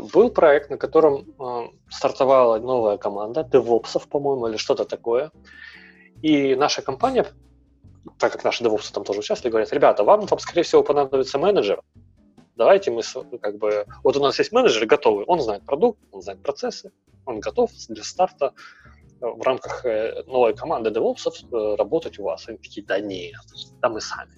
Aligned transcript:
Был 0.00 0.30
проект, 0.30 0.70
на 0.70 0.78
котором 0.78 1.26
э, 1.38 1.68
стартовала 1.90 2.58
новая 2.58 2.96
команда, 2.96 3.42
DevOps, 3.42 4.08
по-моему, 4.08 4.46
или 4.46 4.56
что-то 4.56 4.86
такое. 4.86 5.30
И 6.22 6.54
наша 6.54 6.80
компания, 6.80 7.26
так 8.18 8.32
как 8.32 8.42
наши 8.42 8.64
DevOps 8.64 8.90
там 8.90 9.04
тоже 9.04 9.20
участвовали, 9.20 9.50
говорят, 9.50 9.72
ребята, 9.72 10.02
вам 10.02 10.26
там, 10.26 10.38
скорее 10.38 10.62
всего, 10.62 10.82
понадобится 10.82 11.38
менеджер. 11.38 11.82
Давайте 12.56 12.90
мы 12.90 13.02
как 13.38 13.58
бы... 13.58 13.84
Вот 14.02 14.16
у 14.16 14.20
нас 14.20 14.38
есть 14.38 14.52
менеджер 14.52 14.86
готовый, 14.86 15.26
он 15.26 15.40
знает 15.40 15.66
продукт, 15.66 15.98
он 16.10 16.22
знает 16.22 16.42
процессы, 16.42 16.90
он 17.26 17.40
готов 17.40 17.70
для 17.88 18.02
старта 18.02 18.54
э, 19.20 19.26
в 19.26 19.42
рамках 19.42 19.84
э, 19.84 20.22
новой 20.26 20.54
команды 20.54 20.88
DevOps 20.88 21.76
работать 21.76 22.18
у 22.18 22.22
вас. 22.22 22.48
Они 22.48 22.56
такие, 22.56 22.86
да 22.86 22.98
нет, 22.98 23.34
да 23.82 23.90
мы 23.90 24.00
сами. 24.00 24.32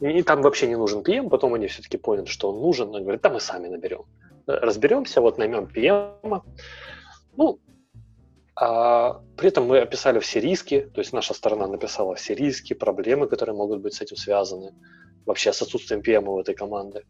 И 0.00 0.22
там 0.22 0.40
вообще 0.40 0.68
не 0.68 0.76
нужен 0.76 1.00
PM, 1.00 1.28
потом 1.28 1.52
они 1.52 1.66
все-таки 1.66 1.98
поняли, 1.98 2.26
что 2.26 2.50
он 2.50 2.62
нужен, 2.62 2.94
они 2.94 3.02
говорят, 3.02 3.20
да 3.20 3.28
мы 3.28 3.40
сами 3.40 3.68
наберем 3.68 4.06
разберемся, 4.48 5.20
вот 5.20 5.38
наймем 5.38 5.64
PM. 5.64 6.42
Ну, 7.36 7.60
а 8.56 9.20
при 9.36 9.48
этом 9.48 9.66
мы 9.66 9.78
описали 9.78 10.18
все 10.18 10.40
риски, 10.40 10.90
то 10.92 11.00
есть 11.00 11.12
наша 11.12 11.34
сторона 11.34 11.68
написала 11.68 12.14
все 12.16 12.34
риски, 12.34 12.72
проблемы, 12.72 13.28
которые 13.28 13.54
могут 13.54 13.80
быть 13.80 13.94
с 13.94 14.00
этим 14.00 14.16
связаны, 14.16 14.74
вообще 15.26 15.52
с 15.52 15.62
отсутствием 15.62 16.00
PM 16.00 16.24
в 16.24 16.38
этой 16.38 16.54
команде. 16.54 17.04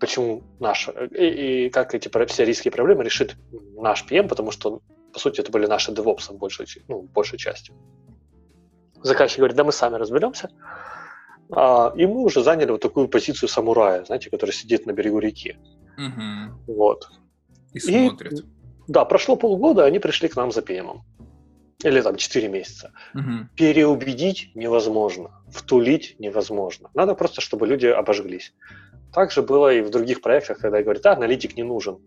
Почему 0.00 0.42
наш, 0.58 0.88
и, 0.88 1.66
и 1.66 1.70
как 1.70 1.94
эти 1.94 2.10
все 2.26 2.44
риски 2.44 2.68
и 2.68 2.70
проблемы 2.72 3.04
решит 3.04 3.36
наш 3.76 4.04
PM, 4.10 4.26
потому 4.26 4.50
что, 4.50 4.80
по 5.12 5.20
сути, 5.20 5.40
это 5.40 5.52
были 5.52 5.66
наши 5.66 5.92
DevOps 5.92 6.32
большей, 6.32 6.66
ну, 6.88 7.02
большей 7.02 7.38
частью. 7.38 7.76
Заказчик 9.02 9.38
говорит, 9.38 9.56
да 9.56 9.62
мы 9.62 9.70
сами 9.70 9.96
разберемся. 9.96 10.50
А, 11.52 11.92
и 11.94 12.06
мы 12.06 12.22
уже 12.22 12.42
заняли 12.42 12.72
вот 12.72 12.80
такую 12.80 13.08
позицию 13.08 13.48
самурая, 13.48 14.04
знаете, 14.04 14.30
который 14.30 14.50
сидит 14.50 14.86
на 14.86 14.92
берегу 14.92 15.20
реки. 15.20 15.56
Угу. 15.96 16.74
Вот. 16.74 17.08
И 17.72 17.80
смотрит. 17.80 18.32
И, 18.32 18.42
да, 18.86 19.04
прошло 19.04 19.36
полгода, 19.36 19.84
они 19.84 19.98
пришли 19.98 20.28
к 20.28 20.36
нам 20.36 20.52
за 20.52 20.62
ПМом. 20.62 21.04
Или 21.82 22.00
там 22.00 22.16
4 22.16 22.48
месяца. 22.48 22.92
Угу. 23.14 23.48
Переубедить 23.56 24.52
невозможно, 24.54 25.30
втулить 25.50 26.16
невозможно. 26.18 26.90
Надо 26.94 27.14
просто, 27.14 27.40
чтобы 27.40 27.66
люди 27.66 27.86
обожглись. 27.86 28.54
Так 29.12 29.30
же 29.30 29.42
было 29.42 29.72
и 29.72 29.82
в 29.82 29.90
других 29.90 30.22
проектах, 30.22 30.58
когда 30.58 30.82
говорят, 30.82 31.02
да, 31.02 31.12
аналитик 31.12 31.56
не 31.56 31.62
нужен. 31.62 31.98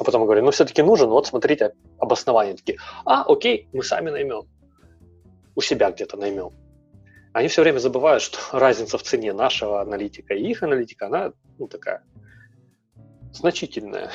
А 0.00 0.04
потом 0.04 0.24
говорю, 0.24 0.44
ну 0.44 0.50
все-таки 0.50 0.82
нужен, 0.82 1.08
вот 1.08 1.26
смотрите 1.26 1.72
обоснование. 1.98 2.54
Такие, 2.54 2.78
а, 3.04 3.24
окей, 3.24 3.68
мы 3.72 3.82
сами 3.82 4.10
наймем. 4.10 4.42
У 5.54 5.60
себя 5.60 5.90
где-то 5.90 6.16
наймем. 6.16 6.50
Они 7.32 7.48
все 7.48 7.62
время 7.62 7.78
забывают, 7.78 8.22
что 8.22 8.38
разница 8.52 8.98
в 8.98 9.02
цене 9.02 9.32
нашего 9.32 9.80
аналитика 9.80 10.34
и 10.34 10.50
их 10.50 10.62
аналитика, 10.62 11.06
она 11.06 11.32
ну, 11.58 11.66
такая 11.66 12.02
значительная. 13.32 14.10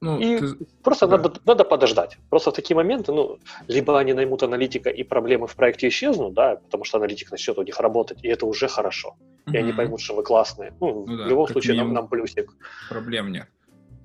Ну, 0.00 0.18
и 0.18 0.38
ты... 0.38 0.66
просто 0.82 1.06
да. 1.06 1.16
надо, 1.16 1.40
надо 1.46 1.64
подождать. 1.64 2.18
Просто 2.28 2.50
в 2.50 2.54
такие 2.54 2.76
моменты, 2.76 3.12
ну, 3.12 3.38
либо 3.68 3.98
они 3.98 4.12
наймут 4.12 4.42
аналитика, 4.42 4.90
и 4.90 5.02
проблемы 5.02 5.46
в 5.46 5.54
проекте 5.56 5.88
исчезнут, 5.88 6.34
да, 6.34 6.56
потому 6.56 6.84
что 6.84 6.98
аналитик 6.98 7.30
начнет 7.30 7.58
у 7.58 7.62
них 7.62 7.80
работать, 7.80 8.18
и 8.22 8.28
это 8.28 8.44
уже 8.44 8.68
хорошо. 8.68 9.16
И 9.50 9.56
они 9.56 9.72
поймут, 9.72 10.00
что 10.00 10.14
вы 10.14 10.22
классные. 10.22 10.74
Ну, 10.80 11.06
ну 11.06 11.14
в 11.14 11.18
да, 11.18 11.26
любом 11.26 11.48
случае, 11.48 11.76
нам, 11.76 11.94
нам 11.94 12.08
плюсик. 12.08 12.52
Проблем 12.90 13.32
нет. 13.32 13.46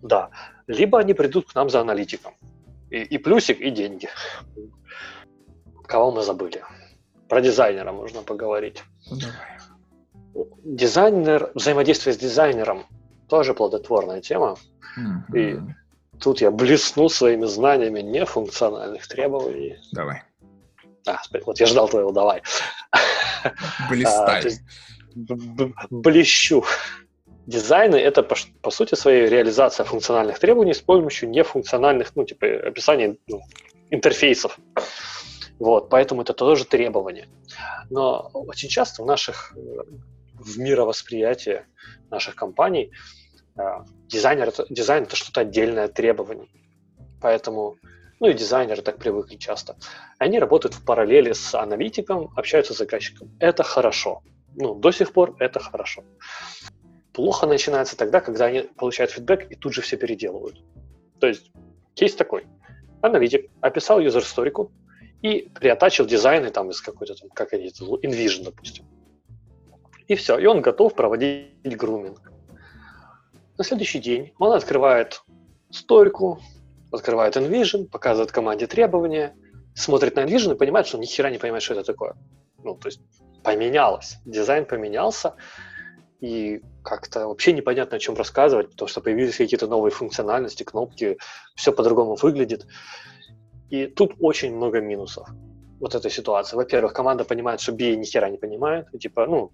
Да. 0.01 0.29
Либо 0.67 0.99
они 0.99 1.13
придут 1.13 1.51
к 1.51 1.55
нам 1.55 1.69
за 1.69 1.81
аналитиком. 1.81 2.33
И, 2.91 3.01
и 3.01 3.17
плюсик, 3.17 3.59
и 3.59 3.69
деньги. 3.69 4.07
Кого 5.83 6.11
мы 6.11 6.21
забыли? 6.21 6.63
Про 7.27 7.41
дизайнера 7.41 7.91
можно 7.91 8.21
поговорить. 8.21 8.83
Ну, 9.11 9.17
давай. 9.17 10.47
Дизайнер, 10.63 11.51
взаимодействие 11.55 12.13
с 12.13 12.17
дизайнером 12.17 12.85
тоже 13.29 13.53
плодотворная 13.53 14.21
тема. 14.21 14.57
Mm-hmm. 14.97 15.37
И 15.37 15.59
тут 16.19 16.41
я 16.41 16.51
блесну 16.51 17.07
своими 17.09 17.45
знаниями 17.45 18.01
нефункциональных 18.01 19.07
требований. 19.07 19.77
Давай. 19.93 20.23
А, 21.07 21.17
вот 21.45 21.59
я 21.59 21.65
ждал 21.65 21.87
твоего 21.87 22.11
«давай». 22.11 22.41
Блистай. 23.89 24.53
А, 25.29 25.87
блещу. 25.89 26.65
Дизайны— 27.45 27.95
это, 27.95 28.21
по, 28.21 28.35
по 28.61 28.69
сути 28.69 28.95
своей, 28.95 29.27
реализация 29.27 29.85
функциональных 29.85 30.37
требований 30.39 30.73
с 30.73 30.81
помощью 30.81 31.29
нефункциональных, 31.29 32.15
ну, 32.15 32.25
типа, 32.25 32.45
описания 32.45 33.17
ну, 33.27 33.41
интерфейсов. 33.89 34.59
Вот, 35.57 35.89
поэтому 35.89 36.21
это 36.21 36.33
тоже 36.33 36.65
требование. 36.65 37.27
Но 37.89 38.29
очень 38.33 38.69
часто 38.69 39.03
в 39.03 39.05
наших 39.05 39.53
в 40.33 40.57
мировосприятии 40.57 41.65
наших 42.11 42.35
компаний 42.35 42.91
Э, 42.91 43.18
дизайнер, 44.07 44.51
дизайн 44.69 45.03
это 45.03 45.15
что-то 45.15 45.41
отдельное 45.41 45.85
от 45.85 45.93
требований. 45.93 46.49
Поэтому, 47.21 47.77
ну 48.19 48.27
и 48.27 48.33
дизайнеры 48.33 48.81
так 48.81 48.97
привыкли 48.97 49.35
часто. 49.35 49.75
Они 50.17 50.39
работают 50.39 50.73
в 50.75 50.85
параллели 50.85 51.33
с 51.33 51.53
аналитиком, 51.53 52.31
общаются 52.35 52.73
с 52.73 52.77
заказчиком. 52.77 53.29
Это 53.39 53.63
хорошо. 53.63 54.21
Ну, 54.55 54.75
до 54.75 54.91
сих 54.91 55.13
пор 55.13 55.35
это 55.39 55.59
хорошо. 55.59 56.03
Плохо 57.13 57.47
начинается 57.47 57.97
тогда, 57.97 58.21
когда 58.21 58.45
они 58.45 58.61
получают 58.61 59.11
фидбэк 59.11 59.51
и 59.51 59.55
тут 59.55 59.73
же 59.73 59.81
все 59.81 59.97
переделывают. 59.97 60.63
То 61.19 61.27
есть 61.27 61.51
кейс 61.93 62.15
такой. 62.15 62.45
Аналитик 63.01 63.49
описал 63.61 63.99
юзер-сторику 63.99 64.71
и 65.21 65.49
приотачил 65.53 66.05
дизайны 66.05 66.49
там 66.49 66.69
из 66.69 66.81
какой-то 66.81 67.15
там, 67.15 67.29
как 67.29 67.53
они, 67.53 67.67
InVision, 67.67 68.45
допустим. 68.45 68.85
И 70.07 70.15
все, 70.15 70.37
и 70.39 70.45
он 70.45 70.61
готов 70.61 70.95
проводить 70.95 71.77
груминг. 71.77 72.28
На 73.59 73.65
следующий 73.65 73.99
день 73.99 74.31
он 74.39 74.53
открывает 74.53 75.21
стойку, 75.69 76.39
открывает 76.93 77.35
InVision, 77.35 77.89
показывает 77.89 78.31
команде 78.31 78.67
требования, 78.67 79.35
смотрит 79.75 80.15
на 80.15 80.21
InVision 80.21 80.53
и 80.53 80.57
понимает, 80.57 80.87
что 80.87 80.95
он 80.95 81.01
ни 81.01 81.07
хера 81.07 81.29
не 81.29 81.39
понимает, 81.39 81.61
что 81.61 81.73
это 81.73 81.83
такое. 81.83 82.15
Ну, 82.63 82.75
то 82.75 82.87
есть 82.87 83.01
поменялось, 83.43 84.15
дизайн 84.23 84.65
поменялся, 84.65 85.35
и 86.21 86.61
как-то 86.83 87.27
вообще 87.27 87.51
непонятно, 87.51 87.97
о 87.97 87.99
чем 87.99 88.15
рассказывать, 88.15 88.71
потому 88.71 88.87
что 88.87 89.01
появились 89.01 89.35
какие-то 89.35 89.67
новые 89.67 89.91
функциональности, 89.91 90.63
кнопки, 90.63 91.17
все 91.55 91.73
по-другому 91.73 92.15
выглядит. 92.15 92.65
И 93.69 93.87
тут 93.87 94.13
очень 94.21 94.55
много 94.55 94.79
минусов 94.79 95.27
вот 95.81 95.95
этой 95.95 96.11
ситуации. 96.11 96.55
Во-первых, 96.55 96.93
команда 96.93 97.25
понимает, 97.25 97.59
что 97.59 97.73
BA 97.73 97.97
ни 97.97 98.05
хера 98.05 98.29
не 98.29 98.37
понимает, 98.37 98.87
типа, 98.97 99.27
ну, 99.27 99.51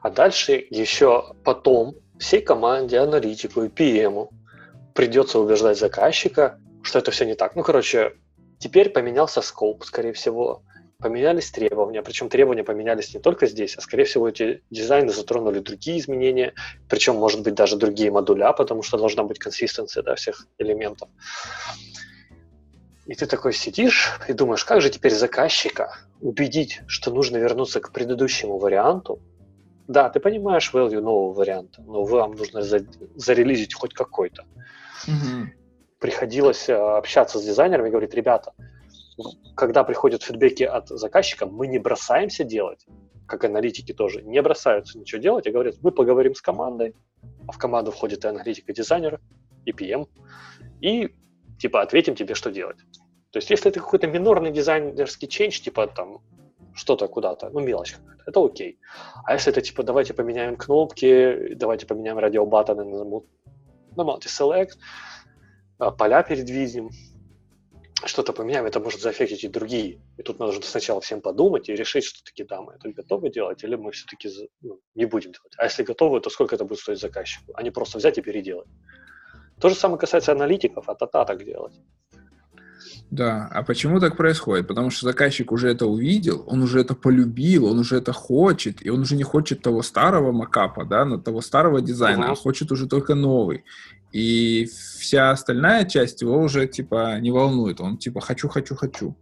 а 0.00 0.10
дальше 0.10 0.64
еще 0.70 1.34
потом 1.44 1.96
всей 2.22 2.40
команде, 2.40 2.98
аналитику 2.98 3.64
и 3.64 3.68
PM 3.68 4.28
придется 4.94 5.40
убеждать 5.40 5.78
заказчика, 5.78 6.58
что 6.82 7.00
это 7.00 7.10
все 7.10 7.24
не 7.24 7.34
так. 7.34 7.56
Ну, 7.56 7.62
короче, 7.62 8.14
теперь 8.58 8.90
поменялся 8.90 9.42
скоп, 9.42 9.84
скорее 9.84 10.12
всего, 10.12 10.62
поменялись 10.98 11.50
требования, 11.50 12.00
причем 12.02 12.28
требования 12.28 12.62
поменялись 12.62 13.12
не 13.12 13.20
только 13.20 13.46
здесь, 13.46 13.76
а 13.76 13.80
скорее 13.80 14.04
всего 14.04 14.28
эти 14.28 14.62
дизайны 14.70 15.12
затронули 15.12 15.58
другие 15.58 15.98
изменения, 15.98 16.54
причем, 16.88 17.16
может 17.16 17.42
быть, 17.42 17.54
даже 17.54 17.76
другие 17.76 18.12
модуля, 18.12 18.52
потому 18.52 18.82
что 18.82 18.98
должна 18.98 19.24
быть 19.24 19.40
консистенция 19.40 20.04
да, 20.04 20.14
всех 20.14 20.46
элементов. 20.58 21.08
И 23.06 23.14
ты 23.16 23.26
такой 23.26 23.52
сидишь 23.52 24.12
и 24.28 24.32
думаешь, 24.32 24.64
как 24.64 24.80
же 24.80 24.90
теперь 24.90 25.12
заказчика 25.12 25.98
убедить, 26.20 26.82
что 26.86 27.10
нужно 27.10 27.38
вернуться 27.38 27.80
к 27.80 27.90
предыдущему 27.90 28.58
варианту, 28.58 29.20
да, 29.88 30.08
ты 30.08 30.20
понимаешь 30.20 30.70
value 30.72 31.00
нового 31.00 31.32
варианта, 31.32 31.82
но 31.82 32.04
вам 32.04 32.32
нужно 32.32 32.62
за, 32.62 32.86
зарелизить 33.14 33.74
хоть 33.74 33.94
какой-то. 33.94 34.44
Угу. 35.06 35.50
Приходилось 35.98 36.68
э, 36.68 36.74
общаться 36.74 37.38
с 37.38 37.44
дизайнерами 37.44 37.88
и 37.88 37.90
говорить, 37.90 38.14
ребята, 38.14 38.52
когда 39.56 39.84
приходят 39.84 40.22
фидбэки 40.22 40.62
от 40.62 40.88
заказчика, 40.88 41.46
мы 41.46 41.66
не 41.66 41.78
бросаемся 41.78 42.44
делать, 42.44 42.86
как 43.26 43.44
аналитики 43.44 43.92
тоже, 43.92 44.22
не 44.22 44.40
бросаются 44.42 44.98
ничего 44.98 45.20
делать, 45.20 45.46
и 45.46 45.50
говорят, 45.50 45.76
мы 45.82 45.90
поговорим 45.90 46.34
с 46.34 46.40
командой, 46.40 46.94
а 47.46 47.52
в 47.52 47.58
команду 47.58 47.90
входит 47.90 48.24
и 48.24 48.28
аналитик, 48.28 48.68
и 48.68 48.72
дизайнер, 48.72 49.20
и 49.64 49.72
PM, 49.72 50.06
и 50.80 51.14
типа 51.58 51.82
ответим 51.82 52.14
тебе, 52.14 52.34
что 52.34 52.50
делать. 52.50 52.78
То 53.30 53.38
есть, 53.38 53.50
если 53.50 53.70
это 53.70 53.80
какой-то 53.80 54.06
минорный 54.06 54.50
дизайнерский 54.50 55.26
change, 55.26 55.62
типа 55.62 55.86
там 55.86 56.20
что-то 56.74 57.08
куда-то, 57.08 57.50
ну, 57.50 57.60
мелочь 57.60 57.92
какая-то, 57.92 58.24
это 58.26 58.44
окей. 58.44 58.78
А 59.24 59.34
если 59.34 59.52
это 59.52 59.60
типа, 59.60 59.82
давайте 59.82 60.14
поменяем 60.14 60.56
кнопки, 60.56 61.54
давайте 61.54 61.86
поменяем 61.86 62.18
радиобаттоны 62.18 62.84
на, 62.84 64.02
multi-select, 64.02 64.72
а, 65.78 65.90
поля 65.90 66.22
передвинем, 66.22 66.90
что-то 68.04 68.32
поменяем, 68.32 68.66
это 68.66 68.80
может 68.80 69.00
заэффектить 69.00 69.44
и 69.44 69.48
другие. 69.48 70.00
И 70.16 70.22
тут 70.22 70.38
нужно 70.38 70.62
сначала 70.62 71.00
всем 71.00 71.20
подумать 71.20 71.68
и 71.68 71.74
решить, 71.74 72.04
что 72.04 72.24
таки 72.24 72.44
да, 72.44 72.60
мы 72.60 72.74
это 72.74 72.90
готовы 72.90 73.30
делать, 73.30 73.62
или 73.64 73.76
мы 73.76 73.92
все-таки 73.92 74.28
ну, 74.60 74.80
не 74.94 75.04
будем 75.04 75.32
делать. 75.32 75.54
А 75.56 75.64
если 75.64 75.82
готовы, 75.82 76.20
то 76.20 76.30
сколько 76.30 76.54
это 76.54 76.64
будет 76.64 76.80
стоить 76.80 77.00
заказчику, 77.00 77.52
а 77.54 77.62
не 77.62 77.70
просто 77.70 77.98
взять 77.98 78.18
и 78.18 78.22
переделать. 78.22 78.68
То 79.60 79.68
же 79.68 79.74
самое 79.74 79.98
касается 79.98 80.32
аналитиков, 80.32 80.88
а 80.88 80.94
та 80.94 81.24
так 81.24 81.44
делать. 81.44 81.74
Да, 83.12 83.46
а 83.52 83.62
почему 83.62 84.00
так 84.00 84.16
происходит? 84.16 84.66
Потому 84.66 84.88
что 84.88 85.04
заказчик 85.04 85.52
уже 85.52 85.68
это 85.68 85.86
увидел, 85.86 86.44
он 86.46 86.62
уже 86.62 86.80
это 86.80 86.94
полюбил, 86.94 87.66
он 87.66 87.78
уже 87.78 87.98
это 87.98 88.14
хочет, 88.14 88.80
и 88.80 88.88
он 88.88 89.00
уже 89.00 89.16
не 89.16 89.22
хочет 89.22 89.60
того 89.60 89.82
старого 89.82 90.32
макапа, 90.32 90.86
да, 90.86 91.04
но 91.04 91.18
того 91.18 91.42
старого 91.42 91.82
дизайна, 91.82 92.24
uh-huh. 92.24 92.30
он 92.30 92.36
хочет 92.36 92.72
уже 92.72 92.88
только 92.88 93.14
новый. 93.14 93.64
И 94.12 94.66
вся 94.98 95.30
остальная 95.30 95.84
часть 95.84 96.22
его 96.22 96.38
уже, 96.38 96.66
типа, 96.66 97.18
не 97.20 97.30
волнует. 97.30 97.82
Он, 97.82 97.98
типа, 97.98 98.22
хочу, 98.22 98.48
хочу, 98.48 98.76
хочу. 98.76 99.14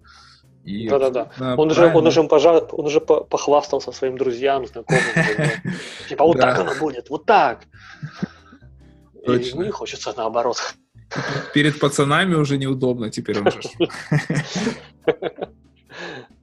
Да-да-да. 0.64 1.56
Он 1.56 1.69
уже, 1.69 1.92
он, 1.92 2.06
уже 2.06 2.22
пожа... 2.22 2.60
он 2.60 2.87
уже 2.87 3.00
похвастался 3.00 3.90
своим 3.90 4.16
друзьям, 4.16 4.69
знакомым. 4.69 5.02
Типа, 6.08 6.25
вот 6.25 6.38
так 6.38 6.60
оно 6.60 6.75
будет, 6.78 7.10
вот 7.10 7.26
так. 7.26 7.62
И 9.26 9.32
ему 9.32 9.62
не 9.62 9.70
хочется 9.70 10.14
наоборот. 10.16 10.58
Перед 11.55 11.81
пацанами 11.81 12.35
уже 12.35 12.59
неудобно 12.59 13.11
теперь 13.11 13.41
он 13.41 13.51
же. 13.51 13.61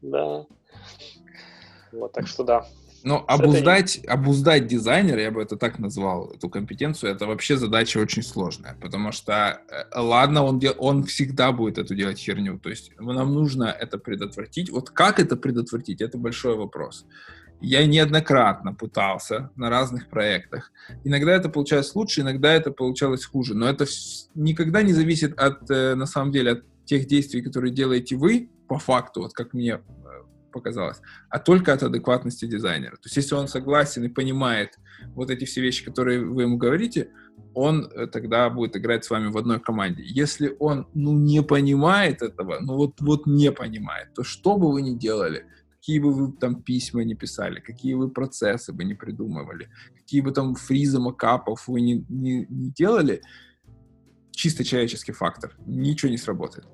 Да. 0.02 0.46
Вот, 1.92 2.14
так 2.14 2.28
что 2.28 2.44
да. 2.44 2.66
Но 3.04 3.24
обуздать, 3.28 4.04
обуздать 4.06 4.68
дизайнера, 4.68 5.22
я 5.22 5.32
бы 5.32 5.42
это 5.42 5.56
так 5.56 5.80
назвал, 5.80 6.32
эту 6.32 6.50
компетенцию, 6.50 7.14
это 7.14 7.26
вообще 7.26 7.56
задача 7.56 8.00
очень 8.00 8.24
сложная, 8.24 8.76
потому 8.82 9.12
что, 9.12 9.62
э, 9.70 10.00
ладно, 10.00 10.44
он, 10.44 10.60
дел, 10.60 10.74
он 10.78 11.04
всегда 11.04 11.52
будет 11.52 11.78
эту 11.78 11.96
делать 11.96 12.18
херню, 12.18 12.60
то 12.60 12.70
есть 12.70 12.92
нам 13.00 13.34
нужно 13.34 13.66
это 13.66 13.98
предотвратить. 13.98 14.70
Вот 14.70 14.90
как 14.90 15.20
это 15.20 15.38
предотвратить, 15.38 16.02
это 16.02 16.18
большой 16.18 16.56
вопрос. 16.58 17.06
Я 17.60 17.86
неоднократно 17.86 18.74
пытался 18.74 19.50
на 19.56 19.70
разных 19.70 20.10
проектах. 20.10 20.72
Иногда 21.04 21.34
это 21.34 21.50
получалось 21.50 21.94
лучше, 21.96 22.22
иногда 22.22 22.54
это 22.54 22.72
получалось 22.72 23.26
хуже, 23.26 23.56
но 23.56 23.68
это 23.68 23.86
никогда 24.36 24.84
не 24.84 24.94
зависит 24.94 25.38
от, 25.40 25.70
э, 25.72 25.96
на 25.96 26.06
самом 26.06 26.32
деле, 26.32 26.52
от 26.52 26.64
тех 26.86 27.08
действий, 27.08 27.42
которые 27.42 27.74
делаете 27.74 28.16
вы, 28.16 28.50
по 28.68 28.78
факту, 28.78 29.22
вот 29.22 29.34
как 29.34 29.54
мне 29.54 29.80
показалось, 30.52 30.98
а 31.30 31.40
только 31.40 31.74
от 31.74 31.84
адекватности 31.84 32.46
дизайнера. 32.46 32.96
То 32.96 33.06
есть 33.06 33.18
если 33.18 33.36
он 33.36 33.48
согласен 33.48 34.04
и 34.04 34.10
понимает 34.10 34.80
вот 35.16 35.30
эти 35.30 35.46
все 35.46 35.62
вещи, 35.62 35.86
которые 35.86 36.26
вы 36.26 36.44
ему 36.44 36.58
говорите, 36.58 37.10
он 37.54 37.86
э, 37.86 38.08
тогда 38.08 38.50
будет 38.50 38.76
играть 38.76 39.06
с 39.06 39.10
вами 39.10 39.28
в 39.28 39.38
одной 39.38 39.60
команде. 39.60 40.04
Если 40.06 40.56
он, 40.60 40.88
ну, 40.94 41.14
не 41.14 41.42
понимает 41.44 42.22
этого, 42.22 42.60
ну, 42.60 42.76
вот, 42.76 43.02
вот 43.02 43.26
не 43.26 43.52
понимает, 43.52 44.14
то 44.14 44.24
что 44.24 44.58
бы 44.58 44.72
вы 44.72 44.82
ни 44.82 44.96
делали, 44.96 45.46
какие 45.88 46.00
бы 46.00 46.12
вы 46.12 46.34
там 46.34 46.62
письма 46.62 47.06
не 47.06 47.16
писали, 47.16 47.62
какие 47.62 47.94
вы 47.94 48.10
процессы 48.10 48.74
бы 48.74 48.84
не 48.84 48.94
придумывали, 48.94 49.70
какие 49.96 50.20
бы 50.20 50.32
там 50.32 50.54
фризы 50.56 51.00
макапов 51.00 51.66
вы 51.70 51.80
не, 51.80 52.06
не, 52.10 52.46
не 52.50 52.72
делали, 52.72 53.22
чисто 54.32 54.66
человеческий 54.66 55.14
фактор, 55.14 55.56
ничего 55.66 56.12
не 56.12 56.18
сработает. 56.18 56.68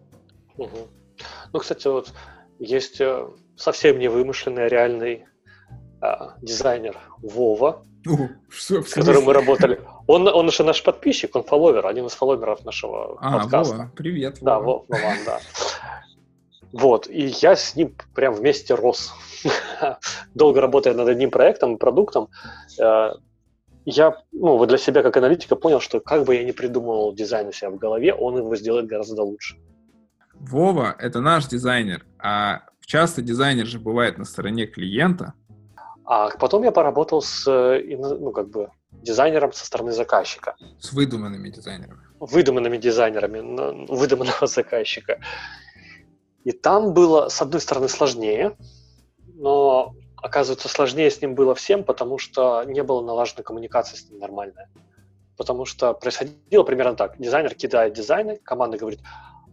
Угу. 0.57 0.77
Ну, 1.53 1.59
кстати, 1.59 1.87
вот 1.87 2.11
есть 2.57 3.01
э, 3.01 3.27
совсем 3.55 3.99
не 3.99 4.07
вымышленный, 4.07 4.65
а 4.65 4.67
реальный 4.67 5.25
а, 6.01 6.35
дизайнер 6.41 6.97
Вова, 7.19 7.85
что, 8.49 8.81
с 8.81 8.93
которым 8.95 9.25
мы 9.25 9.33
работали. 9.33 9.79
Он, 10.07 10.27
он 10.27 10.49
же 10.49 10.63
наш 10.63 10.83
подписчик, 10.83 11.35
он 11.35 11.43
фолловер, 11.43 11.85
один 11.85 12.07
из 12.07 12.13
фолловеров 12.13 12.65
нашего 12.65 13.19
а, 13.21 13.41
подкаста. 13.41 13.75
Вова, 13.75 13.91
привет, 13.95 14.41
Вова. 14.41 14.51
Да, 14.51 14.59
Вова, 14.59 14.85
Вова, 14.89 15.13
да. 15.23 15.39
Вот, 16.73 17.07
и 17.07 17.31
я 17.41 17.55
с 17.55 17.75
ним 17.75 17.95
прям 18.15 18.33
вместе 18.33 18.73
рос. 18.73 19.13
Долго 20.33 20.59
работая 20.59 20.95
над 20.95 21.07
одним 21.07 21.29
проектом, 21.29 21.77
продуктом, 21.77 22.29
э, 22.79 23.11
я 23.85 24.17
ну, 24.31 24.57
вот 24.57 24.69
для 24.69 24.77
себя 24.77 25.03
как 25.03 25.15
аналитика 25.17 25.55
понял, 25.55 25.79
что 25.79 25.99
как 25.99 26.23
бы 26.23 26.35
я 26.35 26.43
не 26.43 26.51
придумывал 26.51 27.13
дизайн 27.13 27.47
у 27.47 27.51
себя 27.51 27.69
в 27.69 27.77
голове, 27.77 28.13
он 28.13 28.37
его 28.37 28.55
сделает 28.55 28.87
гораздо 28.87 29.21
лучше. 29.21 29.57
Вова— 30.33 30.95
это 30.99 31.21
наш 31.21 31.47
дизайнер, 31.47 32.05
а 32.17 32.63
часто 32.85 33.21
дизайнер 33.21 33.67
же 33.67 33.79
бывает 33.79 34.17
на 34.17 34.25
стороне 34.25 34.65
клиента. 34.65 35.33
А 36.05 36.29
потом 36.37 36.63
я 36.63 36.71
поработал 36.71 37.21
с, 37.21 37.45
ну, 37.45 38.31
как 38.31 38.49
бы, 38.49 38.69
дизайнером 38.91 39.53
со 39.53 39.65
стороны 39.65 39.91
заказчика. 39.91 40.55
С 40.79 40.91
выдуманными 40.91 41.49
дизайнерами. 41.49 42.01
Выдуманными 42.19 42.77
дизайнерами, 42.77 43.87
выдуманного 43.87 44.47
заказчика. 44.47 45.19
И 46.43 46.51
там 46.51 46.93
было, 46.93 47.29
с 47.29 47.41
одной 47.41 47.61
стороны, 47.61 47.87
сложнее, 47.87 48.57
но, 49.35 49.95
оказывается, 50.17 50.67
сложнее 50.67 51.09
с 51.09 51.21
ним 51.21 51.35
было 51.35 51.55
всем, 51.55 51.83
потому 51.83 52.17
что 52.17 52.63
не 52.63 52.83
было 52.83 53.01
налажена 53.01 53.43
коммуникация 53.43 53.97
с 53.97 54.09
ним 54.09 54.19
нормальная. 54.19 54.69
Потому 55.37 55.65
что 55.65 55.93
происходило 55.93 56.63
примерно 56.63 56.95
так. 56.95 57.17
Дизайнер 57.17 57.55
кидает 57.55 57.93
дизайны, 57.93 58.37
команда 58.37 58.77
говорит, 58.77 58.99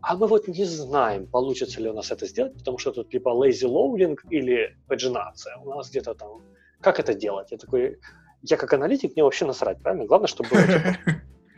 а 0.03 0.17
мы 0.17 0.27
вот 0.27 0.49
не 0.49 0.65
знаем, 0.65 1.27
получится 1.27 1.81
ли 1.81 1.89
у 1.89 1.93
нас 1.93 2.11
это 2.11 2.27
сделать, 2.27 2.57
потому 2.57 2.79
что 2.79 2.93
тут 2.93 3.13
либо 3.13 3.31
lazy 3.31 3.69
loading 3.69 4.17
или 4.31 4.77
паджинация. 4.89 5.57
У 5.59 5.71
нас 5.71 5.91
где-то 5.91 6.15
там... 6.15 6.43
Как 6.81 6.99
это 6.99 7.15
делать? 7.15 7.51
Я 7.51 7.59
такой... 7.59 7.99
Я 8.43 8.57
как 8.57 8.73
аналитик, 8.73 9.15
мне 9.15 9.23
вообще 9.23 9.45
насрать, 9.45 9.83
правильно? 9.83 10.07
Главное, 10.07 10.27
чтобы 10.29 10.49
было 10.51 10.63
типа, 10.63 10.97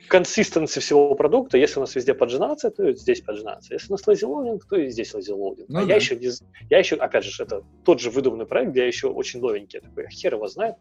консистенции 0.09 0.81
всего 0.81 1.15
продукта. 1.15 1.59
Если 1.59 1.79
у 1.79 1.83
нас 1.83 1.95
везде 1.95 2.15
поджинация, 2.15 2.71
то 2.71 2.93
здесь 2.93 3.21
поджинация. 3.21 3.77
Если 3.77 3.89
у 3.89 3.93
нас 3.93 4.07
loading, 4.07 4.61
то 4.69 4.77
и 4.77 4.91
здесь 4.91 5.15
loading. 5.15 5.65
Ну, 5.69 5.79
а 5.79 5.83
да. 5.83 5.89
я, 5.89 5.97
еще 5.97 6.17
не, 6.17 6.31
я 6.71 6.79
еще, 6.79 6.97
опять 6.97 7.25
же, 7.25 7.43
это 7.43 7.63
тот 7.85 8.01
же 8.01 8.11
выдуманный 8.11 8.47
проект, 8.47 8.73
где 8.73 8.81
я 8.81 8.87
еще 8.87 9.09
очень 9.09 9.41
новенький. 9.41 9.81
Я 9.83 9.89
такой, 9.89 10.09
хер 10.11 10.35
его 10.35 10.49
знает. 10.49 10.77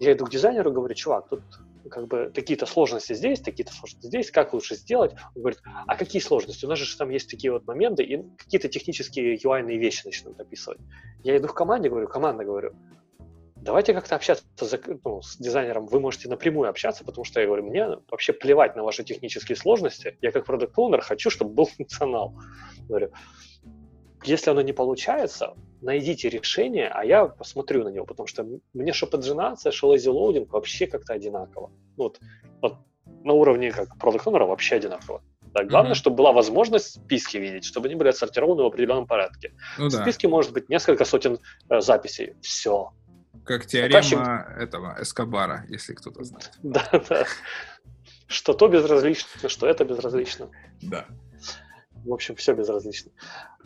Я 0.00 0.12
иду 0.12 0.24
к 0.24 0.30
дизайнеру, 0.30 0.72
говорю, 0.72 0.94
чувак, 0.94 1.28
тут 1.28 1.42
как 1.90 2.08
бы 2.08 2.30
такие-то 2.34 2.66
сложности 2.66 3.12
здесь, 3.12 3.40
такие-то 3.40 3.72
сложности 3.72 4.06
здесь, 4.06 4.30
как 4.30 4.52
лучше 4.52 4.74
сделать? 4.74 5.12
Он 5.34 5.42
говорит, 5.42 5.60
а 5.86 5.96
какие 5.96 6.20
сложности? 6.20 6.64
У 6.64 6.68
нас 6.68 6.78
же 6.78 6.96
там 6.96 7.10
есть 7.10 7.30
такие 7.30 7.52
вот 7.52 7.66
моменты, 7.66 8.02
и 8.02 8.22
какие-то 8.36 8.68
технические 8.68 9.36
UI 9.36 9.62
вещи 9.62 10.02
начнут 10.04 10.38
описывать. 10.40 10.80
Я 11.22 11.36
иду 11.36 11.48
в 11.48 11.54
команде, 11.54 11.90
говорю, 11.90 12.08
команда, 12.08 12.44
говорю, 12.44 12.74
давайте 13.64 13.94
как-то 13.94 14.14
общаться 14.14 14.44
за, 14.60 14.78
ну, 15.04 15.22
с 15.22 15.36
дизайнером, 15.36 15.86
вы 15.86 15.98
можете 15.98 16.28
напрямую 16.28 16.68
общаться, 16.68 17.04
потому 17.04 17.24
что 17.24 17.40
я 17.40 17.46
говорю, 17.46 17.64
мне 17.64 17.88
вообще 18.10 18.32
плевать 18.32 18.76
на 18.76 18.82
ваши 18.82 19.04
технические 19.04 19.56
сложности, 19.56 20.16
я 20.20 20.30
как 20.32 20.44
продукт 20.44 20.78
оунер 20.78 21.00
хочу, 21.00 21.30
чтобы 21.30 21.54
был 21.54 21.64
функционал. 21.64 22.34
Говорю, 22.88 23.10
если 24.24 24.50
оно 24.50 24.60
не 24.60 24.72
получается, 24.72 25.54
найдите 25.80 26.28
решение, 26.28 26.88
а 26.88 27.04
я 27.04 27.26
посмотрю 27.26 27.84
на 27.84 27.88
него, 27.88 28.06
потому 28.06 28.26
что 28.26 28.46
мне 28.74 28.92
что 28.92 29.06
поджинация, 29.06 29.72
что 29.72 29.94
lazy 29.94 30.12
loading 30.12 30.46
вообще 30.48 30.86
как-то 30.86 31.14
одинаково. 31.14 31.70
Вот, 31.96 32.20
вот 32.60 32.76
на 33.24 33.32
уровне 33.32 33.72
как 33.72 33.98
продукт 33.98 34.26
owner 34.26 34.46
вообще 34.46 34.76
одинаково. 34.76 35.22
Да, 35.54 35.62
главное, 35.62 35.92
mm-hmm. 35.92 35.94
чтобы 35.94 36.16
была 36.16 36.32
возможность 36.32 36.94
списки 36.94 37.36
видеть, 37.36 37.64
чтобы 37.64 37.86
они 37.86 37.94
были 37.94 38.08
отсортированы 38.08 38.64
в 38.64 38.66
определенном 38.66 39.06
порядке. 39.06 39.54
Ну, 39.78 39.88
в 39.88 39.92
да. 39.92 40.02
списке 40.02 40.26
может 40.26 40.52
быть 40.52 40.68
несколько 40.68 41.04
сотен 41.04 41.38
э, 41.70 41.80
записей. 41.80 42.34
Все. 42.42 42.90
Как 43.44 43.66
теорема 43.66 44.02
Затащим... 44.02 44.20
этого 44.58 44.96
Эскобара, 45.00 45.64
если 45.68 45.94
кто-то 45.94 46.24
знает. 46.24 46.52
Да, 46.62 46.88
да. 47.08 47.24
Что 48.26 48.54
то 48.54 48.68
безразлично, 48.68 49.48
что 49.48 49.66
это 49.66 49.84
безразлично. 49.84 50.48
Да. 50.80 51.06
В 52.04 52.12
общем, 52.12 52.36
все 52.36 52.54
безразлично. 52.54 53.12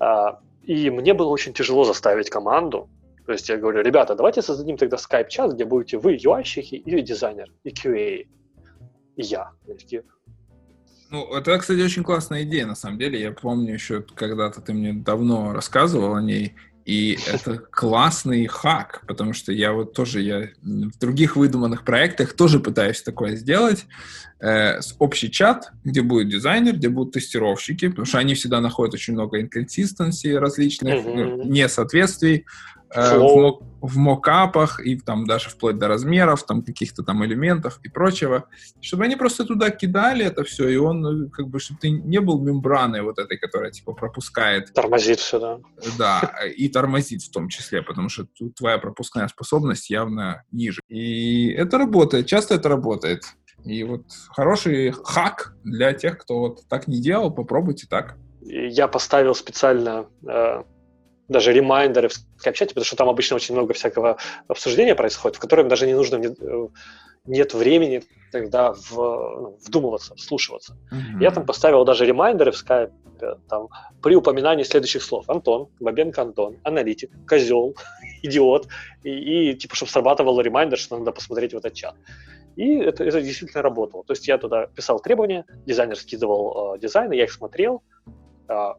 А, 0.01 0.41
и 0.63 0.91
мне 0.91 1.15
было 1.15 1.29
очень 1.29 1.53
тяжело 1.53 1.85
заставить 1.85 2.29
команду. 2.29 2.91
То 3.27 3.33
есть 3.33 3.49
я 3.49 3.57
говорю, 3.57 3.83
ребята, 3.83 4.15
давайте 4.15 4.43
создадим 4.43 4.77
тогда 4.77 4.97
скайп-чат, 4.97 5.53
где 5.53 5.65
будете 5.65 5.99
вы 5.99 6.17
UI-щики 6.17 6.77
и 6.77 7.03
дизайнер, 7.03 7.53
и 7.63 7.71
QA, 7.71 8.27
и 9.17 9.23
я. 9.23 9.53
Ну, 11.11 11.35
это, 11.35 11.59
кстати, 11.59 11.81
очень 11.81 12.05
классная 12.05 12.43
идея, 12.43 12.67
на 12.67 12.75
самом 12.75 12.99
деле. 12.99 13.21
Я 13.21 13.33
помню 13.33 13.75
еще, 13.75 14.03
когда-то 14.03 14.61
ты 14.61 14.73
мне 14.73 14.93
давно 14.93 15.53
рассказывал 15.53 16.15
о 16.15 16.23
ней, 16.23 16.55
и 16.89 17.19
это 17.27 17.59
классный 17.59 18.47
хак, 18.47 19.03
потому 19.07 19.35
что 19.35 19.53
я 19.53 19.75
вот 19.75 19.93
тоже 19.93 20.23
я 20.23 20.49
в 20.63 20.99
других 20.99 21.37
выдуманных 21.37 21.85
проектах 21.85 22.33
тоже 22.33 22.61
пытаюсь 22.61 23.03
такое 23.03 23.37
сделать. 23.37 23.85
Э, 24.41 24.81
общий 24.99 25.31
чат, 25.31 25.71
где 25.85 26.01
будет 26.01 26.31
дизайнер, 26.31 26.77
где 26.77 26.89
будут 26.89 27.13
тестировщики, 27.13 27.89
потому 27.89 28.07
что 28.07 28.17
они 28.17 28.33
всегда 28.33 28.63
находят 28.63 28.95
очень 28.95 29.13
много 29.13 29.39
инконсистенций 29.39 30.39
различных, 30.39 31.05
mm-hmm. 31.05 31.45
несоответствий 31.49 32.47
э, 32.95 33.19
в, 33.19 33.61
в 33.81 33.97
мокапах 33.97 34.85
и 34.85 34.99
там 34.99 35.27
даже 35.27 35.51
вплоть 35.51 35.79
до 35.79 35.89
размеров, 35.89 36.45
там 36.45 36.63
каких-то 36.63 37.03
там 37.03 37.25
элементов 37.25 37.81
и 37.83 37.89
прочего, 37.89 38.45
чтобы 38.81 39.05
они 39.05 39.17
просто 39.17 39.45
туда 39.45 39.71
кидали 39.71 40.25
это 40.25 40.45
все, 40.45 40.69
и 40.69 40.77
он 40.77 41.01
ну, 41.01 41.31
как 41.31 41.49
бы, 41.49 41.61
чтобы 41.61 41.81
ты 41.81 41.91
не 41.91 42.21
был 42.21 42.41
мембраной 42.41 43.03
вот 43.03 43.19
этой, 43.19 43.39
которая 43.39 43.71
типа 43.71 43.93
пропускает. 43.93 44.73
Тормозит 44.73 45.21
все, 45.21 45.39
да. 45.39 45.59
Да, 45.99 46.21
и 46.57 46.69
тормозит 46.69 47.23
в 47.23 47.31
том 47.31 47.49
числе, 47.49 47.83
потому 47.83 48.09
что 48.09 48.27
твоя 48.57 48.79
пропускная 48.79 49.29
способность 49.29 49.91
явно 49.91 50.45
ниже. 50.51 50.81
И 50.89 51.51
это 51.51 51.79
работает, 51.79 52.27
часто 52.27 52.55
это 52.55 52.69
работает. 52.69 53.25
И 53.65 53.85
вот 53.85 54.05
хороший 54.31 54.93
хак 54.93 55.55
для 55.65 55.93
тех, 55.93 56.19
кто 56.19 56.39
вот 56.39 56.69
так 56.69 56.89
не 56.89 57.01
делал, 57.01 57.31
попробуйте 57.31 57.87
так. 57.89 58.17
Я 58.41 58.89
поставил 58.89 59.35
специально 59.35 60.07
э, 60.27 60.63
даже 61.29 61.53
ремайдеры 61.53 62.09
в 62.09 62.15
скайп-чате, 62.39 62.75
потому 62.75 62.85
что 62.85 62.97
там 62.97 63.09
обычно 63.09 63.37
очень 63.37 63.55
много 63.55 63.75
всякого 63.75 64.17
обсуждения 64.49 64.95
происходит, 64.95 65.37
в 65.37 65.41
котором 65.41 65.69
даже 65.69 65.87
не 65.87 65.95
нужно 65.95 66.17
э, 66.17 66.69
нет 67.27 67.55
времени 67.55 68.03
тогда 68.33 68.73
в, 68.73 68.97
ну, 68.97 69.59
вдумываться, 69.65 70.15
вслушиваться. 70.17 70.77
Mm-hmm. 70.93 71.23
Я 71.23 71.31
там 71.31 71.47
поставил 71.47 71.85
даже 71.85 72.07
ремайдеры 72.07 72.53
в 72.53 72.55
Skype, 72.55 72.93
там, 73.49 73.69
при 74.03 74.15
упоминании 74.17 74.63
следующих 74.63 75.03
слов. 75.03 75.29
Антон, 75.29 75.69
Бабенко 75.81 76.23
Антон, 76.23 76.57
аналитик, 76.63 77.11
козел, 77.27 77.75
идиот, 78.23 78.69
и, 79.03 79.51
и 79.51 79.55
типа, 79.55 79.75
чтобы 79.75 79.91
срабатывал 79.91 80.41
ремайдер, 80.41 80.79
что 80.79 80.99
надо 80.99 81.13
посмотреть 81.13 81.53
в 81.53 81.57
этот 81.57 81.75
чат. 81.75 81.95
И 82.57 82.79
это, 82.79 83.05
это 83.05 83.21
действительно 83.21 83.63
работало. 83.63 84.05
То 84.05 84.13
есть 84.13 84.27
я 84.27 84.39
туда 84.39 84.67
писал 84.67 84.99
требования, 85.01 85.45
дизайнер 85.67 85.97
скидывал 85.97 86.75
э, 86.75 86.79
дизайны, 86.79 87.15
я 87.15 87.25
их 87.25 87.33
смотрел, 87.33 87.83
э, 88.49 88.73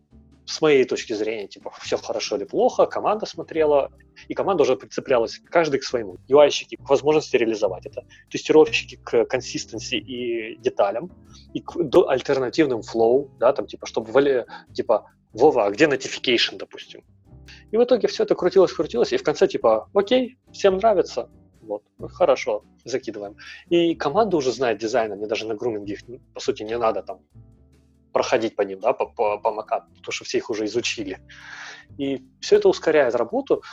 с 0.49 0.61
моей 0.61 0.83
точки 0.83 1.13
зрения, 1.13 1.47
типа, 1.47 1.71
все 1.79 1.95
хорошо 1.97 2.35
или 2.35 2.43
плохо, 2.43 2.87
команда 2.87 3.27
смотрела, 3.27 3.91
и 4.27 4.33
команда 4.33 4.63
уже 4.63 4.75
прицеплялась 4.75 5.39
каждый 5.45 5.79
к 5.79 5.83
своему. 5.83 6.17
UI-щики 6.27 6.75
к 6.75 6.89
возможности 6.89 7.37
реализовать 7.37 7.85
это, 7.85 8.03
тестировщики 8.31 8.95
к 8.95 9.25
консистенции 9.25 9.99
и 9.99 10.57
деталям, 10.57 11.11
и 11.53 11.61
к 11.61 11.75
альтернативным 12.07 12.81
флоу, 12.81 13.29
да, 13.39 13.53
там, 13.53 13.67
типа, 13.67 13.85
чтобы, 13.85 14.11
вали, 14.11 14.45
типа, 14.73 15.11
Вова, 15.33 15.67
а 15.67 15.69
где 15.69 15.85
notification, 15.85 16.57
допустим? 16.57 17.03
И 17.69 17.77
в 17.77 17.83
итоге 17.83 18.07
все 18.07 18.23
это 18.23 18.33
крутилось, 18.33 18.73
крутилось, 18.73 19.13
и 19.13 19.17
в 19.17 19.23
конце, 19.23 19.47
типа, 19.47 19.87
окей, 19.93 20.39
всем 20.51 20.77
нравится, 20.77 21.29
вот, 21.61 21.83
ну, 21.99 22.07
хорошо, 22.07 22.63
закидываем. 22.83 23.37
И 23.69 23.93
команда 23.93 24.37
уже 24.37 24.51
знает 24.51 24.79
дизайн, 24.79 25.11
мне 25.15 25.27
даже 25.27 25.47
на 25.47 25.53
груминге 25.53 25.93
их, 25.93 25.99
по 26.33 26.39
сути, 26.39 26.63
не 26.63 26.75
надо 26.75 27.03
там 27.03 27.19
проходить 28.11 28.55
по 28.55 28.61
ним, 28.63 28.79
да, 28.79 28.93
по, 28.93 29.05
по, 29.05 29.37
по 29.37 29.51
макапу, 29.51 29.89
потому 29.95 30.11
что 30.11 30.25
все 30.25 30.37
их 30.37 30.49
уже 30.49 30.65
изучили. 30.65 31.19
И 31.97 32.23
все 32.39 32.57
это 32.57 32.69
ускоряет 32.69 33.15
работу. 33.15 33.63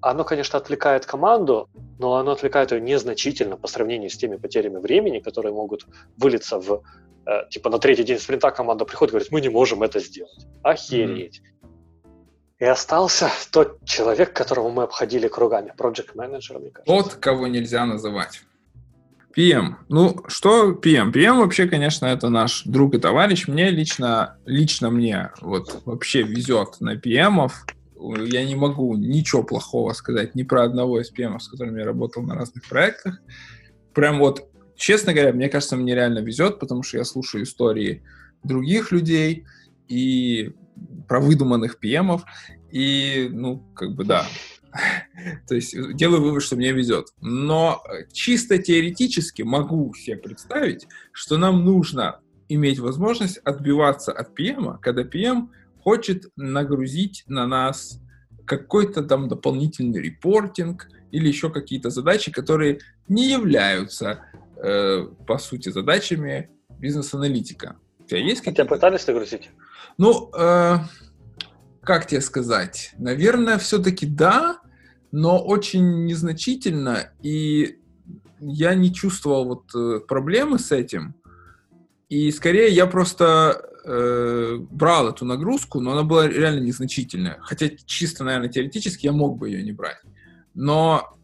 Оно, 0.00 0.24
конечно, 0.24 0.58
отвлекает 0.58 1.04
команду, 1.06 1.68
но 1.98 2.16
оно 2.16 2.32
отвлекает 2.32 2.72
ее 2.72 2.80
незначительно 2.80 3.56
по 3.56 3.68
сравнению 3.68 4.10
с 4.10 4.16
теми 4.16 4.36
потерями 4.36 4.78
времени, 4.78 5.18
которые 5.18 5.52
могут 5.52 5.86
вылиться 6.16 6.58
в 6.58 6.82
э, 7.26 7.48
типа 7.50 7.70
на 7.70 7.78
третий 7.78 8.04
день 8.04 8.18
спринта 8.18 8.50
команда 8.50 8.84
приходит 8.84 9.10
и 9.10 9.12
говорит, 9.12 9.32
мы 9.32 9.40
не 9.40 9.50
можем 9.50 9.82
это 9.82 10.00
сделать. 10.00 10.46
Охереть. 10.62 11.40
Mm-hmm. 11.40 11.54
И 12.60 12.64
остался 12.64 13.30
тот 13.50 13.84
человек, 13.84 14.32
которого 14.32 14.70
мы 14.70 14.84
обходили 14.84 15.28
кругами, 15.28 15.74
project 15.76 16.12
мне 16.14 16.70
кажется. 16.70 16.82
Тот, 16.84 17.14
кого 17.16 17.46
нельзя 17.46 17.84
называть. 17.84 18.40
PM. 19.36 19.74
Ну, 19.88 20.24
что 20.28 20.72
PM? 20.72 21.12
PM 21.12 21.38
вообще, 21.38 21.66
конечно, 21.66 22.06
это 22.06 22.28
наш 22.28 22.62
друг 22.64 22.94
и 22.94 22.98
товарищ. 22.98 23.48
Мне 23.48 23.70
лично, 23.70 24.36
лично 24.46 24.90
мне 24.90 25.30
вот 25.40 25.82
вообще 25.84 26.22
везет 26.22 26.80
на 26.80 26.96
PM. 26.96 27.50
Я 28.26 28.44
не 28.44 28.54
могу 28.54 28.96
ничего 28.96 29.42
плохого 29.42 29.92
сказать 29.92 30.34
ни 30.34 30.42
про 30.42 30.64
одного 30.64 31.00
из 31.00 31.12
PM, 31.12 31.38
с 31.38 31.48
которыми 31.48 31.80
я 31.80 31.86
работал 31.86 32.22
на 32.22 32.34
разных 32.34 32.68
проектах. 32.68 33.20
Прям 33.92 34.18
вот, 34.18 34.48
честно 34.76 35.12
говоря, 35.12 35.32
мне 35.32 35.48
кажется, 35.48 35.76
мне 35.76 35.94
реально 35.94 36.18
везет, 36.18 36.58
потому 36.58 36.82
что 36.82 36.98
я 36.98 37.04
слушаю 37.04 37.44
истории 37.44 38.02
других 38.42 38.92
людей 38.92 39.44
и 39.88 40.52
про 41.08 41.20
выдуманных 41.20 41.78
PM, 41.82 42.20
и, 42.70 43.28
ну, 43.30 43.58
как 43.74 43.94
бы, 43.94 44.04
да, 44.04 44.26
То 45.48 45.54
есть 45.54 45.74
э, 45.74 45.92
делаю 45.92 46.22
вывод, 46.22 46.42
что 46.42 46.56
мне 46.56 46.72
везет. 46.72 47.08
Но 47.20 47.82
э, 47.86 48.06
чисто 48.12 48.58
теоретически 48.58 49.42
могу 49.42 49.92
себе 49.94 50.16
представить, 50.16 50.86
что 51.12 51.38
нам 51.38 51.64
нужно 51.64 52.20
иметь 52.48 52.78
возможность 52.78 53.38
отбиваться 53.38 54.12
от 54.12 54.38
PM, 54.38 54.78
когда 54.80 55.02
PM 55.02 55.48
хочет 55.82 56.26
нагрузить 56.36 57.24
на 57.26 57.46
нас 57.46 58.00
какой-то 58.46 59.02
там 59.02 59.28
дополнительный 59.28 60.00
репортинг 60.00 60.88
или 61.10 61.28
еще 61.28 61.50
какие-то 61.50 61.90
задачи, 61.90 62.30
которые 62.30 62.80
не 63.08 63.30
являются, 63.30 64.24
э, 64.56 65.06
по 65.26 65.38
сути, 65.38 65.70
задачами 65.70 66.50
бизнес-аналитика. 66.78 67.76
У 68.00 68.04
тебя 68.04 68.20
есть 68.20 68.40
какие-то? 68.40 68.62
Тебя 68.62 68.74
пытались 68.74 69.06
нагрузить? 69.06 69.50
Ну, 69.96 70.30
э, 70.36 70.78
как 71.82 72.06
тебе 72.06 72.20
сказать? 72.20 72.92
Наверное, 72.98 73.58
все-таки 73.58 74.06
да, 74.06 74.58
но 75.16 75.38
очень 75.38 76.06
незначительно, 76.06 77.12
и 77.22 77.78
я 78.40 78.74
не 78.74 78.92
чувствовал 78.92 79.44
вот 79.44 79.72
э, 79.72 80.00
проблемы 80.00 80.58
с 80.58 80.72
этим. 80.72 81.14
И 82.08 82.32
скорее 82.32 82.70
я 82.70 82.88
просто 82.88 83.62
э, 83.84 84.56
брал 84.58 85.10
эту 85.10 85.24
нагрузку, 85.24 85.78
но 85.78 85.92
она 85.92 86.02
была 86.02 86.26
реально 86.26 86.64
незначительная. 86.64 87.38
Хотя 87.42 87.68
чисто, 87.86 88.24
наверное, 88.24 88.48
теоретически 88.48 89.06
я 89.06 89.12
мог 89.12 89.38
бы 89.38 89.50
ее 89.50 89.62
не 89.62 89.70
брать. 89.70 89.98
Но, 90.52 91.16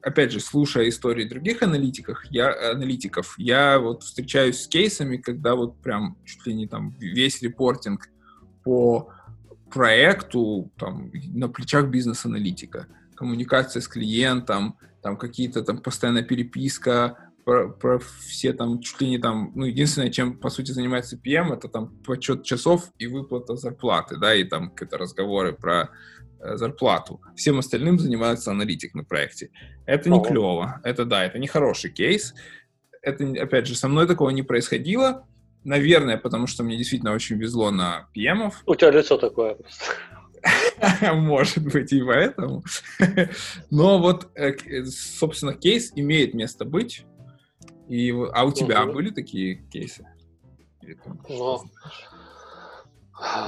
опять 0.00 0.32
же, 0.32 0.40
слушая 0.40 0.88
истории 0.88 1.28
других 1.28 1.62
аналитиков, 1.62 2.24
я, 2.30 2.70
аналитиков, 2.70 3.34
я 3.36 3.78
вот 3.78 4.02
встречаюсь 4.02 4.62
с 4.62 4.66
кейсами, 4.66 5.18
когда 5.18 5.56
вот 5.56 5.76
прям 5.82 6.16
чуть 6.24 6.46
ли 6.46 6.54
не 6.54 6.66
там 6.66 6.96
весь 6.98 7.42
репортинг 7.42 8.08
по 8.64 9.12
проекту 9.70 10.72
там, 10.78 11.12
на 11.34 11.50
плечах 11.50 11.88
бизнес-аналитика 11.88 12.86
коммуникация 13.20 13.82
с 13.82 13.88
клиентом, 13.88 14.78
там 15.02 15.18
какие-то 15.18 15.62
там 15.62 15.78
постоянная 15.78 16.22
переписка, 16.22 17.18
про, 17.44 17.68
про 17.68 17.98
все 17.98 18.54
там 18.54 18.80
чуть 18.80 18.98
ли 19.02 19.10
не 19.10 19.18
там, 19.18 19.52
ну, 19.54 19.66
единственное, 19.66 20.08
чем, 20.08 20.38
по 20.38 20.48
сути, 20.48 20.70
занимается 20.72 21.16
PM, 21.16 21.52
это 21.52 21.68
там 21.68 21.88
подсчет 22.02 22.44
часов 22.44 22.90
и 22.98 23.06
выплата 23.06 23.56
зарплаты, 23.56 24.16
да, 24.16 24.34
и 24.34 24.44
там 24.44 24.70
какие-то 24.70 24.96
разговоры 24.96 25.52
про 25.52 25.90
э, 26.40 26.56
зарплату. 26.56 27.20
Всем 27.36 27.58
остальным 27.58 27.98
занимается 27.98 28.52
аналитик 28.52 28.94
на 28.94 29.04
проекте. 29.04 29.50
Это 29.84 30.08
не 30.08 30.22
клево, 30.22 30.80
это 30.82 31.04
да, 31.04 31.26
это 31.26 31.38
не 31.38 31.46
хороший 31.46 31.90
кейс. 31.90 32.34
Это, 33.02 33.24
опять 33.42 33.66
же, 33.66 33.74
со 33.74 33.88
мной 33.88 34.06
такого 34.06 34.30
не 34.30 34.42
происходило. 34.42 35.26
Наверное, 35.64 36.16
потому 36.16 36.46
что 36.46 36.64
мне 36.64 36.78
действительно 36.78 37.12
очень 37.12 37.36
везло 37.36 37.70
на 37.70 38.08
PM. 38.16 38.50
У 38.64 38.74
тебя 38.74 38.90
лицо 38.90 39.18
такое 39.18 39.54
просто. 39.54 39.84
Может 41.12 41.64
быть, 41.72 41.92
и 41.92 42.02
поэтому. 42.02 42.62
Но 43.70 43.98
вот, 43.98 44.28
э, 44.34 44.52
э, 44.52 44.84
собственно, 44.86 45.54
кейс 45.54 45.92
имеет 45.94 46.34
место 46.34 46.64
быть. 46.64 47.04
И, 47.88 48.10
а 48.32 48.44
у 48.44 48.52
тебя 48.52 48.84
угу. 48.84 48.92
были 48.92 49.10
такие 49.10 49.56
кейсы? 49.70 50.06
Ну, 51.28 51.62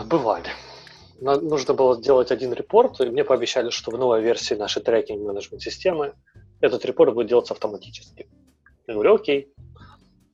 бывали. 0.07 0.49
Нужно 1.21 1.75
было 1.75 1.97
сделать 1.97 2.33
один 2.33 2.53
репорт, 2.53 3.01
и 3.01 3.07
мне 3.07 3.23
пообещали, 3.23 3.71
что 3.71 3.93
в 3.93 3.99
новой 3.99 4.23
версии 4.23 4.55
нашей 4.55 4.83
трекинг-менеджмент-системы 4.83 6.15
этот 6.61 6.85
репорт 6.85 7.15
будет 7.15 7.29
делаться 7.29 7.55
автоматически. 7.55 8.29
Я 8.89 8.95
говорю, 8.95 9.15
окей. 9.15 9.53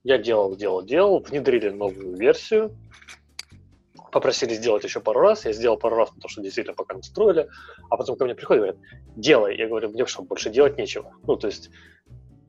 Я 0.05 0.17
делал, 0.17 0.57
делал, 0.57 0.83
делал, 0.83 1.21
внедрили 1.21 1.69
новую 1.69 2.17
версию, 2.17 2.75
попросили 4.19 4.55
сделать 4.55 4.83
еще 4.83 4.99
пару 5.01 5.21
раз, 5.21 5.47
я 5.47 5.53
сделал 5.53 5.79
пару 5.79 5.97
раз, 5.97 6.09
потому 6.09 6.29
что 6.29 6.43
действительно 6.43 6.75
пока 6.75 6.97
настроили, 6.97 7.49
а 7.89 7.97
потом 7.97 8.17
ко 8.17 8.25
мне 8.25 8.35
приходят 8.35 8.65
и 8.65 8.67
говорят, 8.67 8.77
делай. 9.17 9.57
Я 9.57 9.69
говорю, 9.69 9.91
мне 9.91 10.07
что, 10.07 10.23
больше 10.23 10.51
делать 10.51 10.77
нечего. 10.77 11.13
Ну, 11.23 11.37
то 11.37 11.47
есть 11.47 11.71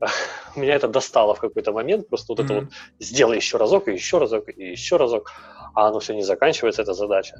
меня 0.56 0.74
это 0.74 0.88
достало 0.88 1.34
в 1.34 1.38
какой-то 1.38 1.72
момент, 1.72 2.08
просто 2.08 2.32
вот 2.32 2.40
mm-hmm. 2.40 2.44
это 2.44 2.54
вот 2.54 2.64
сделай 2.98 3.36
еще 3.36 3.56
разок, 3.56 3.86
и 3.86 3.92
еще 3.92 4.18
разок, 4.18 4.48
и 4.48 4.70
еще 4.70 4.96
разок, 4.96 5.30
а 5.74 5.86
оно 5.86 6.00
все 6.00 6.14
не 6.14 6.22
заканчивается, 6.22 6.82
эта 6.82 6.92
задача. 6.92 7.36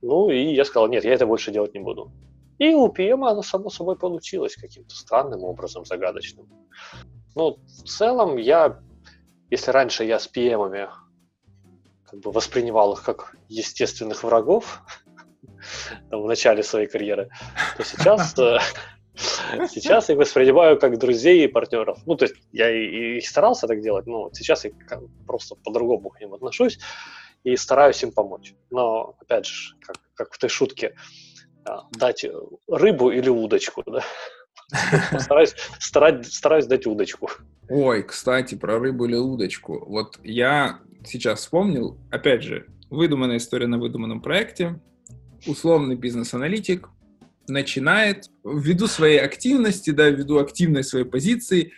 Ну, 0.00 0.30
и 0.30 0.54
я 0.54 0.64
сказал, 0.64 0.88
нет, 0.88 1.04
я 1.04 1.12
это 1.12 1.26
больше 1.26 1.50
делать 1.50 1.74
не 1.74 1.80
буду. 1.80 2.10
И 2.58 2.74
у 2.74 2.88
PM 2.88 3.28
оно 3.28 3.42
само 3.42 3.68
собой 3.68 3.96
получилось 3.96 4.56
каким-то 4.56 4.94
странным 4.94 5.44
образом, 5.44 5.84
загадочным. 5.84 6.46
Ну, 7.34 7.58
в 7.84 7.88
целом, 7.88 8.38
я, 8.38 8.80
если 9.50 9.70
раньше 9.70 10.04
я 10.04 10.18
с 10.18 10.30
PM 10.34 10.88
как 12.10 12.20
бы 12.20 12.32
воспринимал 12.32 12.94
их 12.94 13.02
как 13.02 13.36
естественных 13.48 14.24
врагов 14.24 14.82
в 16.10 16.26
начале 16.26 16.62
своей 16.62 16.88
карьеры, 16.88 17.30
то 17.76 17.84
сейчас, 17.84 18.36
э, 18.38 18.58
сейчас 19.68 20.08
я 20.08 20.14
их 20.14 20.20
воспринимаю 20.20 20.78
как 20.78 20.98
друзей 20.98 21.44
и 21.44 21.48
партнеров. 21.48 21.98
Ну, 22.06 22.16
то 22.16 22.24
есть 22.24 22.36
я 22.52 22.70
и, 22.70 23.18
и 23.18 23.20
старался 23.20 23.66
так 23.66 23.80
делать, 23.80 24.06
но 24.06 24.30
сейчас 24.32 24.64
я 24.64 24.72
просто 25.26 25.54
по-другому 25.54 26.10
к 26.10 26.20
ним 26.20 26.34
отношусь 26.34 26.78
и 27.44 27.56
стараюсь 27.56 28.02
им 28.02 28.12
помочь. 28.12 28.54
Но, 28.70 29.16
опять 29.20 29.46
же, 29.46 29.76
как, 29.80 29.96
как 30.14 30.32
в 30.32 30.38
той 30.38 30.50
шутке, 30.50 30.96
а, 31.64 31.84
дать 31.92 32.26
рыбу 32.68 33.10
или 33.10 33.28
удочку, 33.28 33.82
да? 33.86 34.02
Стараюсь, 35.18 35.54
стараюсь, 35.78 36.32
стараюсь 36.32 36.66
дать 36.66 36.86
удочку. 36.86 37.30
Ой, 37.68 38.02
кстати, 38.02 38.56
про 38.56 38.78
рыбу 38.78 39.06
или 39.06 39.16
удочку. 39.16 39.84
Вот 39.84 40.18
я 40.22 40.80
сейчас 41.04 41.40
вспомнил, 41.40 41.98
опять 42.10 42.42
же, 42.42 42.66
выдуманная 42.90 43.38
история 43.38 43.66
на 43.66 43.78
выдуманном 43.78 44.20
проекте, 44.20 44.80
условный 45.46 45.96
бизнес-аналитик 45.96 46.88
начинает 47.48 48.26
ввиду 48.44 48.86
своей 48.86 49.18
активности, 49.18 49.90
да, 49.90 50.08
ввиду 50.08 50.38
активной 50.38 50.84
своей 50.84 51.04
позиции, 51.04 51.72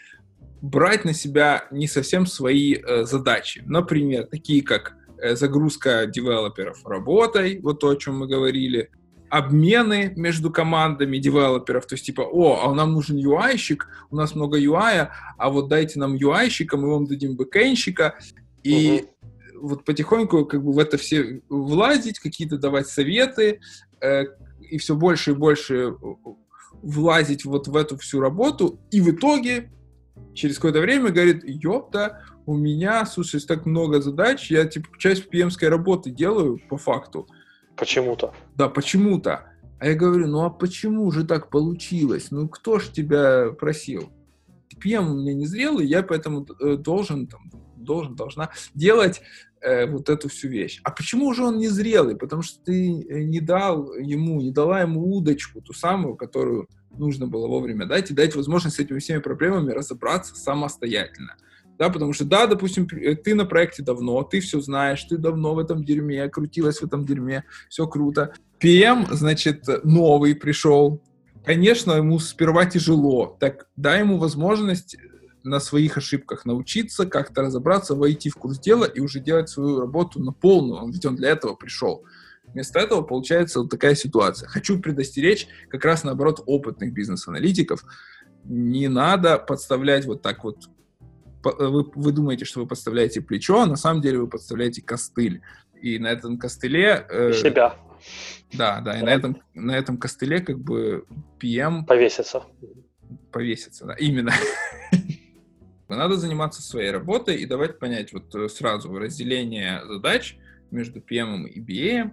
брать 0.60 1.04
на 1.04 1.12
себя 1.12 1.66
не 1.70 1.88
совсем 1.88 2.26
свои 2.26 2.74
э, 2.74 3.04
задачи. 3.04 3.62
Например, 3.66 4.24
такие 4.24 4.62
как 4.62 4.96
э, 5.20 5.34
загрузка 5.34 6.06
девелоперов 6.06 6.86
работой, 6.86 7.60
вот 7.60 7.80
то, 7.80 7.88
о 7.88 7.96
чем 7.96 8.18
мы 8.18 8.26
говорили, 8.26 8.90
обмены 9.28 10.12
между 10.14 10.50
командами 10.50 11.16
девелоперов, 11.16 11.86
то 11.86 11.94
есть 11.94 12.04
типа, 12.04 12.20
о, 12.20 12.68
а 12.68 12.74
нам 12.74 12.92
нужен 12.92 13.16
UI-щик, 13.16 13.86
у 14.10 14.16
нас 14.16 14.34
много 14.34 14.60
UI, 14.60 15.08
а 15.38 15.50
вот 15.50 15.68
дайте 15.68 15.98
нам 15.98 16.14
UI-щика, 16.14 16.76
мы 16.76 16.90
вам 16.90 17.06
дадим 17.06 17.36
бэкэндщика, 17.36 18.18
и. 18.62 19.06
Вот 19.62 19.85
потихоньку 19.85 20.45
как 20.45 20.62
бы 20.62 20.73
в 20.73 20.78
это 20.78 20.99
все 20.99 21.40
влазить, 21.49 22.19
какие-то 22.19 22.59
давать 22.59 22.88
советы, 22.88 23.61
э, 24.00 24.25
и 24.61 24.78
все 24.78 24.97
больше 24.97 25.31
и 25.31 25.35
больше 25.35 25.95
влазить 26.83 27.45
вот 27.45 27.69
в 27.69 27.76
эту 27.76 27.97
всю 27.97 28.21
работу, 28.21 28.81
и 28.90 29.00
в 29.00 29.11
итоге 29.11 29.71
через 30.35 30.57
какое-то 30.57 30.81
время 30.81 31.11
говорит, 31.11 31.42
ёпта, 31.45 32.23
у 32.45 32.57
меня, 32.57 33.07
слушай, 33.07 33.40
так 33.40 33.66
много 33.66 34.00
задач, 34.00 34.50
я 34.50 34.64
типа 34.66 34.88
часть 34.99 35.28
pm 35.33 35.50
работы 35.69 36.11
делаю 36.11 36.61
по 36.69 36.76
факту. 36.76 37.28
Почему-то. 37.76 38.35
Да, 38.57 38.69
почему-то. 38.69 39.45
А 39.78 39.87
я 39.87 39.95
говорю, 39.95 40.26
ну 40.26 40.45
а 40.45 40.50
почему 40.50 41.11
же 41.11 41.25
так 41.25 41.50
получилось? 41.50 42.28
Ну 42.31 42.49
кто 42.49 42.78
ж 42.78 42.88
тебя 42.88 43.50
просил? 43.52 44.12
PM 44.85 45.11
у 45.11 45.14
меня 45.14 45.35
не 45.35 45.47
зрелый, 45.47 45.87
я 45.87 46.02
поэтому 46.02 46.47
э, 46.61 46.76
должен, 46.76 47.26
там, 47.26 47.50
должен, 47.76 48.14
должна 48.16 48.50
делать 48.75 49.23
э, 49.62 49.87
вот 49.87 50.09
эту 50.09 50.28
всю 50.28 50.49
вещь. 50.49 50.81
А 50.85 50.90
почему 50.90 51.33
же 51.33 51.45
он 51.45 51.59
не 51.59 51.69
зрелый? 51.69 52.16
Потому 52.16 52.42
что 52.42 52.62
ты 52.62 53.00
э, 53.02 53.23
не 53.23 53.40
дал 53.40 53.95
ему, 53.95 54.40
не 54.40 54.50
дала 54.50 54.81
ему 54.83 55.16
удочку, 55.16 55.61
ту 55.61 55.73
самую, 55.73 56.16
которую 56.16 56.69
нужно 56.90 57.26
было 57.26 57.47
вовремя 57.49 57.87
дать, 57.87 58.11
и 58.11 58.14
дать 58.14 58.35
возможность 58.37 58.76
с 58.76 58.81
этими 58.81 58.99
всеми 58.99 59.21
проблемами 59.21 59.73
разобраться 59.73 60.35
самостоятельно 60.35 61.37
да, 61.78 61.90
потому 61.90 62.12
что, 62.12 62.25
да, 62.25 62.47
допустим, 62.47 62.87
э, 62.92 63.16
ты 63.16 63.35
на 63.35 63.45
проекте 63.45 63.83
давно, 63.83 64.23
ты 64.23 64.38
все 64.38 64.61
знаешь, 64.61 65.02
ты 65.02 65.16
давно 65.16 65.54
в 65.54 65.59
этом 65.59 65.85
дерьме, 65.85 66.28
крутилась 66.28 66.78
в 66.78 66.85
этом 66.85 67.04
дерьме, 67.04 67.45
все 67.69 67.88
круто. 67.88 68.35
PM, 68.62 69.12
значит, 69.12 69.64
новый 69.83 70.37
пришел, 70.37 71.02
конечно, 71.45 71.92
ему 71.92 72.21
сперва 72.21 72.66
тяжело, 72.66 73.37
так 73.40 73.66
дай 73.76 74.00
ему 74.00 74.19
возможность 74.19 74.97
на 75.44 75.61
своих 75.61 75.96
ошибках 75.96 76.44
научиться, 76.44 77.06
как-то 77.06 77.42
разобраться, 77.42 77.94
войти 77.94 78.30
в 78.30 78.37
курс 78.37 78.58
дела 78.58 78.84
и 78.84 79.00
уже 79.00 79.20
делать 79.20 79.49
свою 79.49 79.80
работу 79.80 80.20
на 80.20 80.32
полную, 80.32 80.90
ведь 80.90 81.04
он 81.04 81.16
для 81.16 81.30
этого 81.30 81.54
пришел. 81.54 82.04
Вместо 82.44 82.78
этого 82.78 83.02
получается 83.02 83.61
вот 83.61 83.70
такая 83.70 83.94
ситуация. 83.94 84.49
Хочу 84.49 84.78
предостеречь 84.80 85.46
как 85.68 85.84
раз 85.84 86.04
наоборот 86.04 86.42
опытных 86.46 86.92
бизнес-аналитиков. 86.92 87.84
Не 88.44 88.88
надо 88.88 89.38
подставлять 89.38 90.04
вот 90.06 90.22
так 90.22 90.44
вот 90.44 90.68
Э, 91.44 91.66
вы, 91.66 91.90
вы 91.94 92.12
думаете, 92.12 92.44
что 92.44 92.61
вы 92.61 92.66
подставляете 92.66 93.20
плечо, 93.20 93.61
а 93.61 93.66
на 93.66 93.76
самом 93.76 94.00
деле 94.00 94.18
вы 94.18 94.28
подставляете 94.28 94.82
костыль. 94.82 95.42
И 95.80 95.99
на 95.99 96.08
этом 96.08 96.38
костыле... 96.38 97.06
Э, 97.11 97.32
Себя. 97.32 97.76
Да, 98.52 98.80
да, 98.80 98.99
и 98.99 99.02
на 99.02 99.11
этом, 99.11 99.40
на 99.54 99.76
этом 99.76 99.96
костыле 99.96 100.40
как 100.40 100.58
бы 100.58 101.04
PM... 101.40 101.84
Повесится. 101.87 102.42
Повесится, 103.30 103.87
да, 103.87 103.94
именно. 103.94 104.32
Надо 105.96 106.16
заниматься 106.16 106.62
своей 106.62 106.90
работой 106.90 107.37
и 107.37 107.46
давать 107.46 107.78
понять 107.78 108.12
вот 108.12 108.34
э, 108.34 108.49
сразу 108.49 108.92
разделение 108.96 109.82
задач 109.87 110.37
между 110.70 111.00
PM 111.00 111.46
и 111.46 111.61
BA 111.61 112.12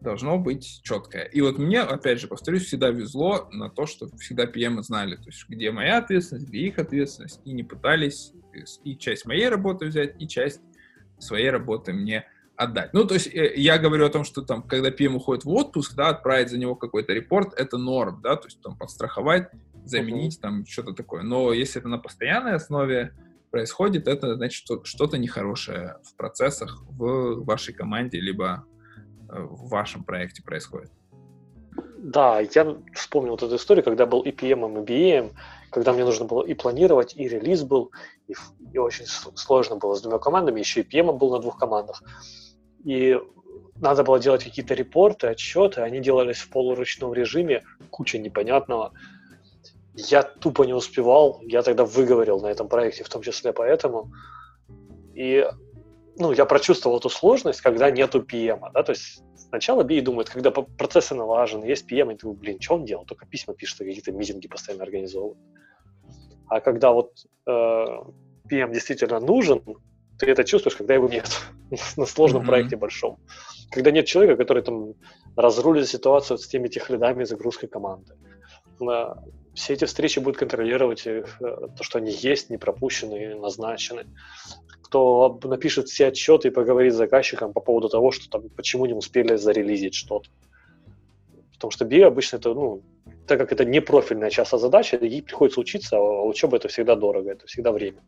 должно 0.00 0.38
быть 0.38 0.80
четкое. 0.82 1.24
И 1.24 1.40
вот 1.40 1.58
мне, 1.58 1.80
опять 1.80 2.20
же, 2.20 2.26
повторюсь, 2.26 2.64
всегда 2.64 2.88
везло 2.88 3.48
на 3.52 3.70
то, 3.70 3.86
что 3.86 4.08
всегда 4.18 4.44
PM 4.44 4.82
знали, 4.82 5.16
то 5.16 5.26
есть 5.26 5.46
где 5.48 5.70
моя 5.70 5.98
ответственность, 5.98 6.48
где 6.48 6.58
их 6.58 6.78
ответственность, 6.78 7.40
и 7.44 7.52
не 7.52 7.62
пытались 7.62 8.32
и 8.84 8.96
часть 8.96 9.26
моей 9.26 9.48
работы 9.48 9.86
взять, 9.86 10.20
и 10.20 10.26
часть 10.26 10.60
своей 11.18 11.50
работы 11.50 11.92
мне 11.92 12.24
отдать. 12.56 12.92
Ну, 12.92 13.04
то 13.04 13.14
есть 13.14 13.26
э, 13.28 13.54
я 13.56 13.78
говорю 13.78 14.06
о 14.06 14.10
том, 14.10 14.24
что 14.24 14.42
там, 14.42 14.62
когда 14.62 14.90
PM 14.90 15.14
уходит 15.14 15.44
в 15.44 15.50
отпуск, 15.50 15.94
да, 15.94 16.08
отправить 16.08 16.50
за 16.50 16.58
него 16.58 16.74
какой-то 16.74 17.12
репорт, 17.12 17.54
это 17.54 17.78
норм, 17.78 18.20
да, 18.22 18.36
то 18.36 18.48
есть 18.48 18.60
там 18.60 18.76
подстраховать, 18.76 19.50
заменить, 19.90 20.38
uh-huh. 20.38 20.42
там 20.42 20.66
что-то 20.66 20.92
такое. 20.92 21.22
Но 21.22 21.52
если 21.52 21.80
это 21.80 21.88
на 21.88 21.98
постоянной 21.98 22.54
основе 22.54 23.12
происходит, 23.50 24.08
это 24.08 24.36
значит 24.36 24.64
что- 24.64 24.84
что-то 24.84 25.18
нехорошее 25.18 25.96
в 26.04 26.16
процессах 26.16 26.82
в 26.88 27.44
вашей 27.44 27.74
команде, 27.74 28.20
либо 28.20 28.64
э, 29.28 29.40
в 29.40 29.68
вашем 29.68 30.04
проекте 30.04 30.42
происходит. 30.42 30.90
Да, 31.98 32.40
я 32.40 32.76
вспомнил 32.94 33.32
вот 33.32 33.42
эту 33.42 33.56
историю, 33.56 33.84
когда 33.84 34.06
был 34.06 34.22
и 34.22 34.30
PM, 34.30 34.82
и 34.82 34.84
BM, 34.84 35.32
когда 35.70 35.92
мне 35.92 36.04
нужно 36.04 36.24
было 36.24 36.42
и 36.42 36.54
планировать, 36.54 37.14
и 37.14 37.28
релиз 37.28 37.62
был, 37.62 37.90
и, 38.26 38.34
и 38.72 38.78
очень 38.78 39.04
сложно 39.06 39.76
было 39.76 39.94
с 39.94 40.00
двумя 40.00 40.18
командами, 40.18 40.60
еще 40.60 40.80
и 40.80 40.84
PM 40.84 41.12
был 41.12 41.30
на 41.30 41.40
двух 41.40 41.58
командах. 41.58 42.02
И 42.84 43.18
надо 43.76 44.02
было 44.04 44.18
делать 44.18 44.44
какие-то 44.44 44.74
репорты, 44.74 45.26
отчеты, 45.26 45.82
они 45.82 46.00
делались 46.00 46.38
в 46.38 46.50
полуручном 46.50 47.12
режиме, 47.12 47.62
куча 47.90 48.18
непонятного. 48.18 48.92
Я 49.94 50.22
тупо 50.22 50.62
не 50.64 50.72
успевал, 50.72 51.40
я 51.42 51.62
тогда 51.62 51.84
выговорил 51.84 52.40
на 52.40 52.46
этом 52.46 52.68
проекте, 52.68 53.04
в 53.04 53.08
том 53.08 53.22
числе 53.22 53.52
поэтому. 53.52 54.12
И 55.14 55.44
ну, 56.16 56.32
я 56.32 56.44
прочувствовал 56.44 56.98
эту 56.98 57.08
сложность, 57.08 57.60
когда 57.60 57.90
нету 57.90 58.20
PM. 58.20 58.60
Да? 58.72 58.82
То 58.82 58.92
есть 58.92 59.22
сначала 59.36 59.82
BI 59.82 60.00
думает, 60.02 60.30
когда 60.30 60.50
процессы 60.50 61.14
налажены, 61.14 61.64
есть 61.64 61.90
PM, 61.90 62.12
и 62.12 62.16
ты 62.16 62.28
блин, 62.28 62.60
что 62.60 62.74
он 62.74 62.84
делал? 62.84 63.04
Только 63.04 63.26
письма 63.26 63.54
пишет, 63.54 63.78
какие-то 63.78 64.12
митинги 64.12 64.48
постоянно 64.48 64.84
организовывает. 64.84 65.38
А 66.48 66.60
когда 66.60 66.92
вот 66.92 67.12
э, 67.46 67.50
PM 68.50 68.72
действительно 68.72 69.20
нужен, 69.20 69.62
ты 70.18 70.26
это 70.26 70.44
чувствуешь, 70.44 70.76
когда 70.76 70.94
его 70.94 71.08
нет 71.08 71.28
на 71.96 72.06
сложном 72.06 72.42
mm-hmm. 72.42 72.46
проекте 72.46 72.76
большом. 72.76 73.18
Когда 73.70 73.90
нет 73.90 74.06
человека, 74.06 74.36
который 74.36 74.62
там 74.62 74.94
разрулит 75.36 75.88
ситуацию 75.88 76.38
с 76.38 76.46
теми 76.46 76.68
техлидами 76.68 77.24
загрузкой 77.24 77.68
команды. 77.68 78.14
На, 78.80 79.22
все 79.54 79.74
эти 79.74 79.84
встречи 79.84 80.18
будут 80.18 80.38
контролировать 80.38 81.06
э, 81.06 81.24
то, 81.40 81.82
что 81.82 81.98
они 81.98 82.12
есть, 82.12 82.50
не 82.50 82.56
пропущены, 82.56 83.34
назначены. 83.34 84.06
Кто 84.82 85.38
напишет 85.44 85.88
все 85.88 86.08
отчеты 86.08 86.48
и 86.48 86.50
поговорит 86.52 86.92
с 86.94 86.96
заказчиком 86.96 87.52
по 87.52 87.60
поводу 87.60 87.88
того, 87.88 88.10
что 88.10 88.28
там, 88.28 88.48
почему 88.50 88.86
не 88.86 88.94
успели 88.94 89.36
зарелизить 89.36 89.94
что-то. 89.94 90.30
Потому 91.54 91.70
что 91.70 91.84
BI 91.84 92.02
обычно 92.02 92.36
это, 92.36 92.54
ну, 92.54 92.82
так 93.26 93.38
как 93.38 93.52
это 93.52 93.64
не 93.64 93.80
профильная 93.80 94.30
часть 94.30 94.50
задачи, 94.50 94.98
ей 95.00 95.22
приходится 95.22 95.60
учиться, 95.60 95.96
а 95.96 96.22
учеба 96.22 96.56
это 96.56 96.68
всегда 96.68 96.96
дорого, 96.96 97.30
это 97.30 97.46
всегда 97.46 97.70
время. 97.70 98.02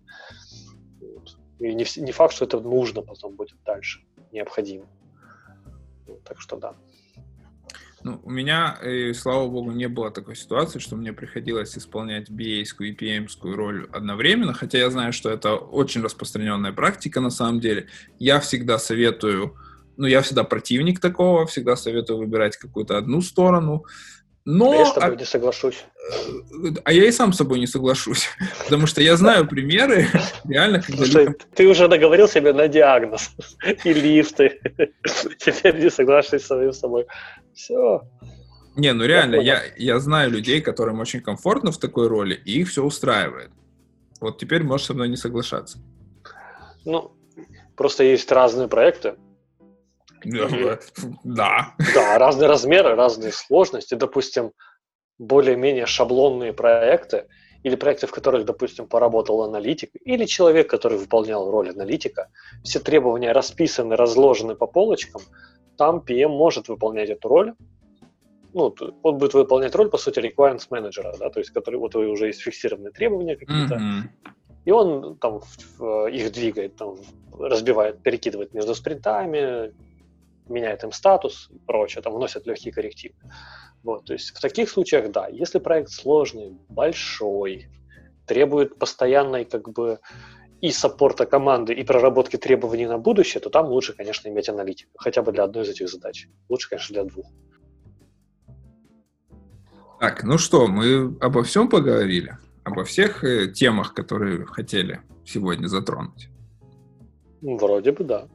И 1.58 1.74
не, 1.74 1.86
не 1.96 2.12
факт, 2.12 2.34
что 2.34 2.44
это 2.44 2.60
нужно 2.60 3.02
потом 3.02 3.36
будет 3.36 3.56
дальше, 3.64 4.00
необходимо. 4.32 4.86
Так 6.24 6.40
что 6.40 6.56
да. 6.56 6.74
Ну, 8.04 8.20
у 8.24 8.30
меня, 8.30 8.78
и, 8.84 9.12
слава 9.12 9.48
богу, 9.48 9.70
не 9.70 9.88
было 9.88 10.10
такой 10.10 10.34
ситуации, 10.34 10.80
что 10.80 10.96
мне 10.96 11.12
приходилось 11.12 11.78
исполнять 11.78 12.28
BA 12.30 12.62
и 12.62 12.92
PM 12.94 13.28
роль 13.54 13.88
одновременно, 13.92 14.52
хотя 14.54 14.78
я 14.78 14.90
знаю, 14.90 15.12
что 15.12 15.30
это 15.30 15.54
очень 15.54 16.02
распространенная 16.02 16.72
практика 16.72 17.20
на 17.20 17.30
самом 17.30 17.60
деле. 17.60 17.86
Я 18.18 18.40
всегда 18.40 18.78
советую, 18.78 19.56
ну, 19.96 20.06
я 20.06 20.22
всегда 20.22 20.42
противник 20.42 20.98
такого, 20.98 21.46
всегда 21.46 21.76
советую 21.76 22.18
выбирать 22.18 22.56
какую-то 22.56 22.98
одну 22.98 23.20
сторону, 23.20 23.84
но... 24.44 24.72
А 24.72 24.76
я 24.76 24.86
с 24.86 24.92
тобой 24.94 25.14
а, 25.14 25.18
не 25.18 25.24
соглашусь. 25.24 25.84
А 26.82 26.92
я 26.92 27.04
и 27.04 27.12
сам 27.12 27.32
с 27.32 27.36
собой 27.36 27.60
не 27.60 27.68
соглашусь, 27.68 28.28
потому 28.64 28.88
что 28.88 29.00
я 29.00 29.16
знаю 29.16 29.46
примеры, 29.46 30.08
реально, 30.48 30.82
когда... 30.82 31.04
Слушай, 31.04 31.28
ты 31.54 31.68
уже 31.68 31.86
договорил 31.86 32.26
себе 32.26 32.52
на 32.52 32.66
диагноз 32.66 33.30
и 33.84 33.92
лифты, 33.92 34.60
теперь 35.38 35.78
не 35.78 35.90
соглашусь 35.90 36.42
с 36.42 36.46
самим 36.46 36.72
собой. 36.72 37.06
Все. 37.54 38.02
Не, 38.76 38.92
ну 38.92 39.04
реально, 39.04 39.36
я, 39.36 39.62
я 39.76 39.98
знаю 39.98 40.30
людей, 40.30 40.60
которым 40.60 41.00
очень 41.00 41.20
комфортно 41.20 41.72
в 41.72 41.78
такой 41.78 42.08
роли, 42.08 42.34
и 42.34 42.60
их 42.60 42.68
все 42.68 42.82
устраивает. 42.82 43.50
Вот 44.20 44.38
теперь 44.38 44.62
можешь 44.62 44.86
со 44.86 44.94
мной 44.94 45.08
не 45.08 45.16
соглашаться. 45.16 45.78
Ну, 46.84 47.12
просто 47.76 48.04
есть 48.04 48.30
разные 48.32 48.68
проекты, 48.68 49.16
да. 51.24 51.74
Да, 51.94 52.18
разные 52.18 52.48
размеры, 52.48 52.94
разные 52.94 53.32
сложности. 53.32 53.94
Допустим, 53.94 54.52
более-менее 55.18 55.86
шаблонные 55.86 56.52
проекты 56.52 57.26
или 57.62 57.76
проекты, 57.76 58.06
в 58.06 58.10
которых, 58.10 58.44
допустим, 58.44 58.86
поработал 58.86 59.42
аналитик, 59.42 59.90
или 60.04 60.24
человек, 60.24 60.68
который 60.68 60.98
выполнял 60.98 61.50
роль 61.50 61.70
аналитика, 61.70 62.28
все 62.64 62.80
требования 62.80 63.32
расписаны, 63.32 63.96
разложены 63.96 64.54
по 64.54 64.66
полочкам, 64.66 65.22
там 65.76 66.02
PM 66.06 66.28
может 66.28 66.68
выполнять 66.68 67.10
эту 67.10 67.28
роль. 67.28 67.54
Ну, 68.54 68.74
он 69.02 69.18
будет 69.18 69.34
выполнять 69.34 69.74
роль, 69.74 69.88
по 69.88 69.96
сути, 69.96 70.18
requirements 70.18 70.66
менеджера, 70.70 71.14
да, 71.18 71.30
то 71.30 71.40
есть, 71.40 71.50
который, 71.50 71.76
вот 71.76 71.94
уже 71.96 72.26
есть 72.26 72.42
фиксированные 72.42 72.92
требования 72.92 73.36
какие-то, 73.36 73.76
mm-hmm. 73.76 74.28
и 74.66 74.70
он 74.70 75.16
там 75.16 75.40
их 76.10 76.32
двигает, 76.32 76.76
там, 76.76 76.96
разбивает, 77.38 78.02
перекидывает 78.02 78.52
между 78.52 78.74
спринтами, 78.74 79.72
меняет 80.48 80.84
им 80.84 80.92
статус 80.92 81.48
и 81.50 81.58
прочее, 81.58 82.02
там 82.02 82.14
вносят 82.14 82.46
легкие 82.46 82.72
коррективы. 82.72 83.14
Вот, 83.82 84.04
то 84.04 84.12
есть 84.12 84.30
в 84.30 84.40
таких 84.40 84.70
случаях, 84.70 85.10
да, 85.10 85.28
если 85.28 85.58
проект 85.58 85.90
сложный, 85.90 86.56
большой, 86.68 87.68
требует 88.26 88.78
постоянной 88.78 89.44
как 89.44 89.68
бы 89.70 89.98
и 90.60 90.70
саппорта 90.70 91.26
команды, 91.26 91.74
и 91.74 91.82
проработки 91.82 92.36
требований 92.36 92.86
на 92.86 92.96
будущее, 92.96 93.40
то 93.40 93.50
там 93.50 93.66
лучше, 93.66 93.94
конечно, 93.94 94.28
иметь 94.28 94.48
аналитика, 94.48 94.90
хотя 94.96 95.22
бы 95.22 95.32
для 95.32 95.42
одной 95.42 95.64
из 95.64 95.70
этих 95.70 95.88
задач. 95.88 96.28
Лучше, 96.48 96.68
конечно, 96.68 96.94
для 96.94 97.04
двух. 97.04 97.26
Так, 99.98 100.22
ну 100.22 100.38
что, 100.38 100.68
мы 100.68 101.16
обо 101.20 101.42
всем 101.42 101.68
поговорили? 101.68 102.38
Обо 102.64 102.84
всех 102.84 103.24
э, 103.24 103.48
темах, 103.48 103.92
которые 103.92 104.46
хотели 104.46 105.00
сегодня 105.24 105.66
затронуть? 105.66 106.28
Вроде 107.40 107.90
бы 107.90 108.04
да. 108.04 108.28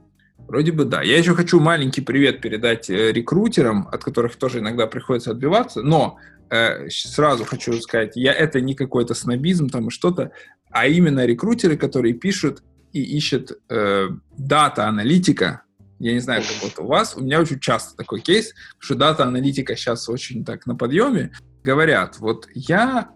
Вроде 0.47 0.71
бы 0.71 0.85
да. 0.85 1.01
Я 1.01 1.17
еще 1.17 1.35
хочу 1.35 1.59
маленький 1.59 2.01
привет 2.01 2.41
передать 2.41 2.89
э, 2.89 3.11
рекрутерам, 3.11 3.87
от 3.91 4.03
которых 4.03 4.37
тоже 4.37 4.59
иногда 4.59 4.87
приходится 4.87 5.31
отбиваться, 5.31 5.81
но 5.81 6.17
э, 6.49 6.89
сразу 6.89 7.43
хочу 7.43 7.73
сказать, 7.81 8.13
я 8.15 8.31
это 8.31 8.61
не 8.61 8.73
какой-то 8.73 9.13
снобизм 9.13 9.67
там 9.67 9.89
и 9.89 9.91
что-то, 9.91 10.31
а 10.69 10.87
именно 10.87 11.25
рекрутеры, 11.25 11.75
которые 11.75 12.13
пишут 12.13 12.63
и 12.93 13.01
ищут 13.01 13.51
э, 13.69 14.07
дата-аналитика. 14.37 15.63
Я 15.99 16.13
не 16.13 16.19
знаю, 16.19 16.43
как 16.43 16.63
вот 16.63 16.85
у 16.85 16.87
вас, 16.87 17.17
у 17.17 17.21
меня 17.21 17.41
очень 17.41 17.59
часто 17.59 17.97
такой 17.97 18.21
кейс, 18.21 18.53
что 18.79 18.95
дата-аналитика 18.95 19.75
сейчас 19.75 20.07
очень 20.07 20.45
так 20.45 20.65
на 20.65 20.75
подъеме. 20.75 21.33
Говорят, 21.63 22.19
вот 22.19 22.47
я 22.53 23.09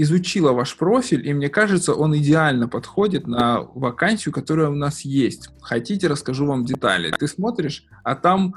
изучила 0.00 0.52
ваш 0.52 0.76
профиль, 0.76 1.26
и 1.26 1.34
мне 1.34 1.48
кажется, 1.48 1.92
он 1.92 2.16
идеально 2.16 2.68
подходит 2.68 3.26
на 3.26 3.62
вакансию, 3.62 4.32
которая 4.32 4.68
у 4.68 4.76
нас 4.76 5.00
есть. 5.00 5.50
Хотите, 5.60 6.06
расскажу 6.06 6.46
вам 6.46 6.64
детали. 6.64 7.12
Ты 7.18 7.26
смотришь, 7.26 7.84
а 8.04 8.14
там 8.14 8.54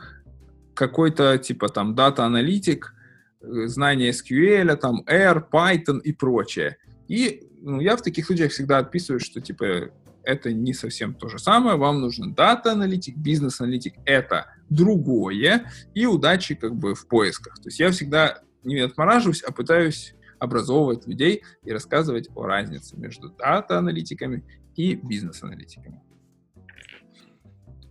какой-то 0.76 1.40
типа 1.40 1.70
там 1.70 1.96
дата-аналитик, 1.96 2.94
э, 3.42 3.66
знание 3.66 4.12
SQL, 4.12 4.76
там 4.76 5.04
R, 5.08 5.48
Python 5.52 6.00
и 6.04 6.14
прочее. 6.14 6.78
И 7.08 7.48
ну, 7.64 7.80
я 7.80 7.98
в 7.98 8.04
таких 8.04 8.28
случаях 8.28 8.52
всегда 8.52 8.78
отписываю, 8.78 9.20
что 9.20 9.42
типа 9.42 9.90
это 10.24 10.54
не 10.54 10.76
совсем 10.76 11.16
то 11.16 11.28
же 11.28 11.40
самое, 11.40 11.76
вам 11.76 12.02
нужен 12.02 12.36
дата-аналитик, 12.36 13.18
бизнес-аналитик— 13.18 13.96
это 14.06 14.46
другое, 14.70 15.72
и 15.96 16.06
удачи 16.06 16.54
как 16.54 16.76
бы 16.76 16.94
в 16.94 17.08
поисках. 17.08 17.56
То 17.56 17.70
есть 17.70 17.80
я 17.80 17.90
всегда 17.90 18.42
не 18.64 18.82
отмораживаюсь, 18.82 19.42
а 19.42 19.52
пытаюсь 19.52 20.14
образовывать 20.42 21.08
людей 21.08 21.44
и 21.64 21.72
рассказывать 21.72 22.28
о 22.36 22.46
разнице 22.46 22.98
между 22.98 23.30
дата-аналитиками 23.30 24.44
и 24.76 24.96
бизнес-аналитиками. 24.96 26.02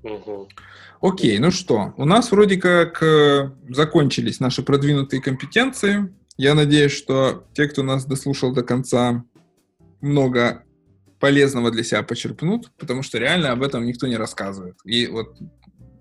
Угу. 0.03 0.49
Окей, 1.01 1.39
ну 1.39 1.51
что, 1.51 1.95
у 1.97 2.05
нас 2.05 2.33
вроде 2.33 2.57
как 2.57 3.03
э, 3.03 3.53
закончились 3.69 4.41
наши 4.41 4.63
продвинутые 4.63 5.23
компетенции. 5.23 6.13
Я 6.37 6.55
надеюсь, 6.55 6.93
что 6.93 7.47
те, 7.55 7.69
кто 7.69 7.83
нас 7.83 8.05
дослушал 8.05 8.53
до 8.53 8.63
конца, 8.63 9.25
много 10.01 10.65
полезного 11.21 11.71
для 11.71 11.85
себя 11.85 12.03
почерпнут, 12.03 12.73
потому 12.79 13.03
что 13.03 13.19
реально 13.19 13.53
об 13.53 13.63
этом 13.63 13.85
никто 13.85 14.07
не 14.07 14.17
рассказывает. 14.17 14.77
И 14.85 15.07
вот 15.07 15.37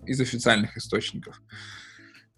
из 0.06 0.20
официальных 0.20 0.76
источников. 0.76 1.40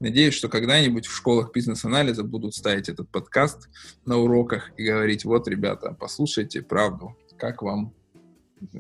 Надеюсь, 0.03 0.35
что 0.35 0.49
когда-нибудь 0.49 1.07
в 1.07 1.15
школах 1.15 1.53
бизнес-анализа 1.53 2.25
будут 2.25 2.57
ставить 2.57 2.89
этот 2.89 3.09
подкаст 3.09 3.69
на 4.05 4.19
уроках 4.19 4.73
и 4.77 4.83
говорить, 4.83 5.25
вот, 5.25 5.47
ребята, 5.47 5.97
послушайте 5.97 6.61
правду, 6.61 7.17
как 7.39 7.63
вам, 7.63 7.95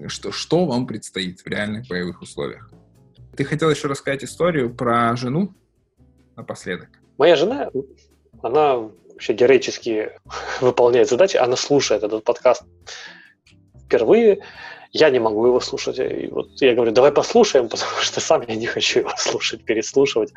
что, 0.09 0.33
что 0.33 0.67
вам 0.67 0.89
предстоит 0.89 1.39
в 1.39 1.47
реальных 1.47 1.87
боевых 1.87 2.23
условиях. 2.23 2.73
Ты 3.37 3.45
хотел 3.45 3.71
еще 3.71 3.87
рассказать 3.87 4.25
историю 4.25 4.75
про 4.75 5.15
жену 5.15 5.55
напоследок? 6.35 6.89
Моя 7.19 7.37
жена, 7.37 7.71
она 8.43 8.79
вообще 8.79 9.35
героически 9.35 10.11
выполняет 10.61 11.09
задачи, 11.09 11.37
она 11.37 11.55
слушает 11.55 12.03
этот 12.03 12.25
подкаст 12.25 12.65
впервые, 13.85 14.41
я 14.93 15.11
не 15.11 15.19
могу 15.19 15.47
его 15.47 15.61
слушать. 15.61 15.99
И 15.99 16.29
вот 16.29 16.61
я 16.61 16.75
говорю, 16.75 16.93
давай 16.93 17.13
послушаем, 17.13 17.69
потому 17.71 18.01
что 18.01 18.21
сам 18.21 18.43
я 18.47 18.55
не 18.55 18.67
хочу 18.67 19.01
его 19.01 19.13
слушать, 19.17 19.65
переслушивать, 19.65 20.33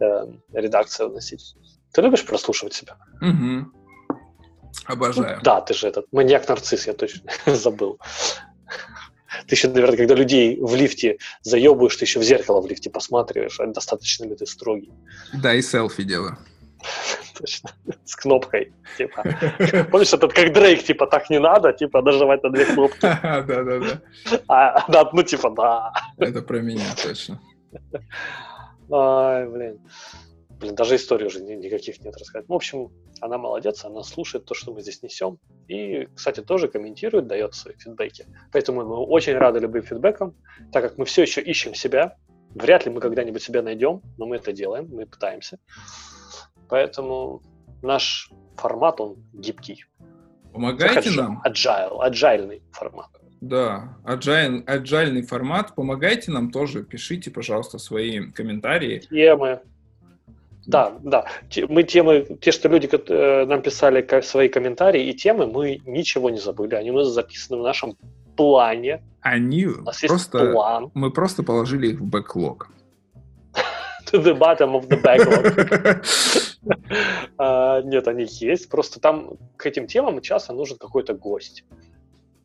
э, 0.00 0.26
редакцию 0.52 1.10
вносить. 1.10 1.54
Ты 1.92 2.02
любишь 2.02 2.24
прослушивать 2.24 2.74
себя? 2.74 2.96
Угу. 3.20 3.72
Обожаю. 4.86 5.36
Ну, 5.36 5.42
да, 5.42 5.60
ты 5.60 5.74
же 5.74 5.88
этот 5.88 6.06
маньяк-нарцисс, 6.12 6.86
я 6.86 6.94
точно 6.94 7.30
забыл. 7.46 7.98
Ты 9.46 9.54
еще, 9.54 9.68
наверное, 9.68 9.96
когда 9.96 10.14
людей 10.14 10.58
в 10.60 10.74
лифте 10.74 11.18
заебываешь, 11.42 11.96
ты 11.96 12.04
еще 12.04 12.20
в 12.20 12.22
зеркало 12.22 12.60
в 12.60 12.66
лифте 12.66 12.90
посматриваешь, 12.90 13.60
а 13.60 13.66
достаточно 13.66 14.24
ли 14.24 14.34
ты 14.34 14.46
строгий. 14.46 14.92
Да, 15.32 15.54
и 15.54 15.62
селфи 15.62 16.02
делаю. 16.02 16.36
Точно. 17.42 17.70
С 18.04 18.14
кнопкой. 18.14 18.72
Типа. 18.96 19.24
Помнишь, 19.90 20.12
этот 20.12 20.32
как 20.32 20.52
Дрейк, 20.52 20.84
типа, 20.84 21.06
так 21.06 21.28
не 21.28 21.40
надо, 21.40 21.72
типа, 21.72 22.00
нажимать 22.02 22.42
на 22.44 22.50
две 22.50 22.64
кнопки. 22.64 23.00
Да-да-да. 23.22 24.00
А 24.48 24.90
на 24.92 25.00
одну, 25.00 25.22
типа, 25.24 25.50
да. 25.50 25.92
Это 26.18 26.42
про 26.42 26.60
меня, 26.60 26.86
точно. 27.02 27.40
Ай, 28.92 29.48
блин. 29.48 29.80
Блин, 30.60 30.74
даже 30.76 30.94
истории 30.94 31.26
уже 31.26 31.40
никаких 31.40 32.04
нет 32.04 32.16
рассказать. 32.16 32.48
В 32.48 32.52
общем, 32.52 32.90
она 33.20 33.38
молодец, 33.38 33.84
она 33.84 34.04
слушает 34.04 34.44
то, 34.44 34.54
что 34.54 34.72
мы 34.72 34.80
здесь 34.82 35.02
несем. 35.02 35.38
И, 35.66 36.06
кстати, 36.14 36.40
тоже 36.42 36.68
комментирует, 36.68 37.26
дает 37.26 37.54
свои 37.54 37.74
фидбэки. 37.76 38.26
Поэтому 38.52 38.84
мы 38.84 38.96
очень 38.98 39.34
рады 39.34 39.58
любым 39.58 39.82
фидбэкам, 39.82 40.36
так 40.70 40.84
как 40.84 40.98
мы 40.98 41.04
все 41.04 41.22
еще 41.22 41.40
ищем 41.40 41.74
себя. 41.74 42.16
Вряд 42.54 42.86
ли 42.86 42.92
мы 42.92 43.00
когда-нибудь 43.00 43.42
себя 43.42 43.62
найдем, 43.62 44.02
но 44.18 44.26
мы 44.26 44.36
это 44.36 44.52
делаем, 44.52 44.88
мы 44.92 45.06
пытаемся. 45.06 45.58
Поэтому 46.72 47.42
наш 47.82 48.30
формат, 48.56 48.98
он 48.98 49.16
гибкий. 49.34 49.84
Помогайте 50.54 51.10
нам. 51.10 51.42
Agile, 51.46 52.00
agile 52.00 52.62
формат. 52.72 53.10
Да, 53.42 53.98
agile, 54.06 54.64
agile 54.64 55.20
формат. 55.20 55.74
Помогайте 55.74 56.30
нам 56.30 56.50
тоже. 56.50 56.82
Пишите, 56.82 57.30
пожалуйста, 57.30 57.76
свои 57.76 58.30
комментарии. 58.30 59.00
Темы. 59.00 59.60
Да, 60.64 60.94
да. 61.02 61.26
Мы 61.68 61.82
темы, 61.82 62.38
те, 62.40 62.52
что 62.52 62.70
люди 62.70 62.88
э, 62.90 63.44
нам 63.44 63.60
писали 63.60 64.22
свои 64.22 64.48
комментарии 64.48 65.10
и 65.10 65.12
темы, 65.12 65.46
мы 65.46 65.78
ничего 65.84 66.30
не 66.30 66.38
забыли. 66.38 66.74
Они 66.74 66.90
у 66.90 66.94
нас 66.94 67.08
записаны 67.08 67.60
в 67.60 67.62
нашем 67.64 67.98
плане. 68.34 69.02
Они 69.20 69.66
просто... 70.08 70.52
План. 70.52 70.90
Мы 70.94 71.10
просто 71.10 71.42
положили 71.42 71.88
их 71.88 72.00
в 72.00 72.06
бэклог. 72.06 72.70
To 74.10 74.22
the 74.22 74.34
bottom 74.34 74.74
of 74.74 74.88
the 74.88 75.02
backlog. 75.02 76.02
а, 77.38 77.82
нет, 77.82 78.08
они 78.08 78.26
есть. 78.28 78.68
Просто 78.68 79.00
там 79.00 79.38
к 79.56 79.66
этим 79.66 79.86
темам 79.86 80.20
часто 80.20 80.52
нужен 80.52 80.78
какой-то 80.78 81.14
гость. 81.14 81.64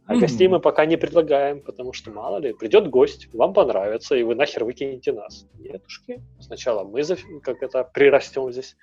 А 0.06 0.15
mm-hmm. 0.15 0.19
гостей 0.19 0.47
мы 0.47 0.62
пока 0.62 0.86
не 0.86 0.97
предлагаем, 0.97 1.62
потому 1.62 1.91
что, 1.91 2.12
мало 2.12 2.38
ли, 2.38 2.53
придет 2.53 2.89
гость, 2.89 3.27
вам 3.34 3.53
понравится, 3.53 4.15
и 4.15 4.23
вы 4.23 4.36
нахер 4.36 4.63
выкинете 4.63 5.12
нас. 5.12 5.45
Нетушки. 5.60 6.23
Сначала 6.39 6.86
мы, 6.86 7.03
как 7.43 7.62
это, 7.62 7.84
прирастем 7.84 8.49
здесь, 8.51 8.77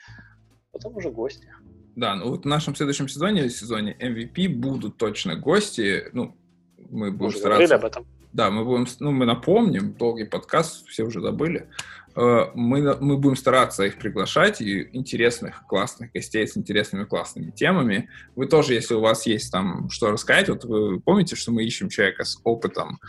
потом 0.70 0.96
уже 0.96 1.10
гости. 1.10 1.48
Да, 1.96 2.14
ну 2.16 2.30
вот 2.30 2.44
в 2.44 2.48
нашем 2.48 2.74
следующем 2.74 3.08
сезоне, 3.08 3.48
сезоне 3.48 3.96
MVP, 3.98 4.48
будут 4.48 4.98
точно 4.98 5.36
гости. 5.36 6.10
Ну, 6.12 6.36
мы 6.90 7.10
будем 7.10 7.28
уже 7.28 7.38
стараться... 7.38 7.76
об 7.76 7.84
этом. 7.84 8.06
Да, 8.34 8.50
мы 8.50 8.64
будем, 8.64 8.86
ну, 8.98 9.12
мы 9.12 9.26
напомним, 9.26 9.94
долгий 9.94 10.24
подкаст, 10.24 10.86
все 10.88 11.04
уже 11.04 11.20
забыли. 11.20 11.68
Э, 12.16 12.50
мы, 12.54 12.96
мы 13.00 13.16
будем 13.16 13.36
стараться 13.36 13.84
их 13.84 13.98
приглашать, 13.98 14.60
и 14.60 14.88
интересных, 14.92 15.66
классных 15.66 16.12
гостей 16.12 16.46
с 16.46 16.56
интересными, 16.56 17.04
классными 17.04 17.50
темами. 17.50 18.08
Вы 18.36 18.46
тоже, 18.46 18.74
если 18.74 18.94
у 18.94 19.00
вас 19.00 19.26
есть 19.26 19.50
там 19.50 19.90
что 19.90 20.10
рассказать, 20.10 20.48
вот 20.48 20.64
вы 20.64 21.00
помните, 21.00 21.36
что 21.36 21.52
мы 21.52 21.64
ищем 21.64 21.88
человека 21.88 22.24
с 22.24 22.38
опытом. 22.44 23.00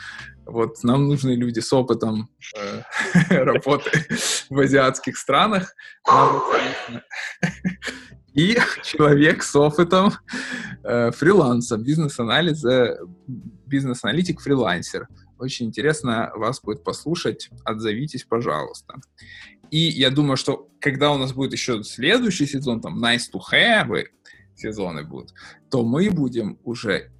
Вот 0.46 0.84
нам 0.84 1.08
нужны 1.08 1.32
люди 1.32 1.60
с 1.60 1.72
опытом 1.72 2.30
э, 2.56 2.82
работы 3.44 3.92
в 4.50 4.60
азиатских 4.60 5.18
странах. 5.18 5.76
И 8.34 8.58
человек 8.84 9.44
с 9.44 9.56
опытом 9.56 10.12
э, 10.84 11.12
фриланса, 11.12 11.78
бизнес-анализа, 11.78 13.00
бизнес-аналитик-фрилансер. 13.28 15.08
Очень 15.38 15.68
интересно 15.68 16.32
вас 16.36 16.62
будет 16.62 16.84
послушать. 16.84 17.50
Отзовитесь, 17.64 18.24
пожалуйста. 18.24 18.96
И 19.72 19.78
я 19.78 20.10
думаю, 20.10 20.38
что 20.38 20.70
когда 20.80 21.12
у 21.12 21.18
нас 21.18 21.34
будет 21.34 21.52
еще 21.52 21.84
следующий 21.84 22.46
сезон, 22.46 22.82
там, 22.82 23.04
nice 23.04 23.24
to 23.34 23.40
have 23.52 24.06
сезоны 24.56 25.04
будут, 25.04 25.34
то 25.70 25.84
мы 25.84 26.10
будем 26.10 26.60
уже 26.64 27.12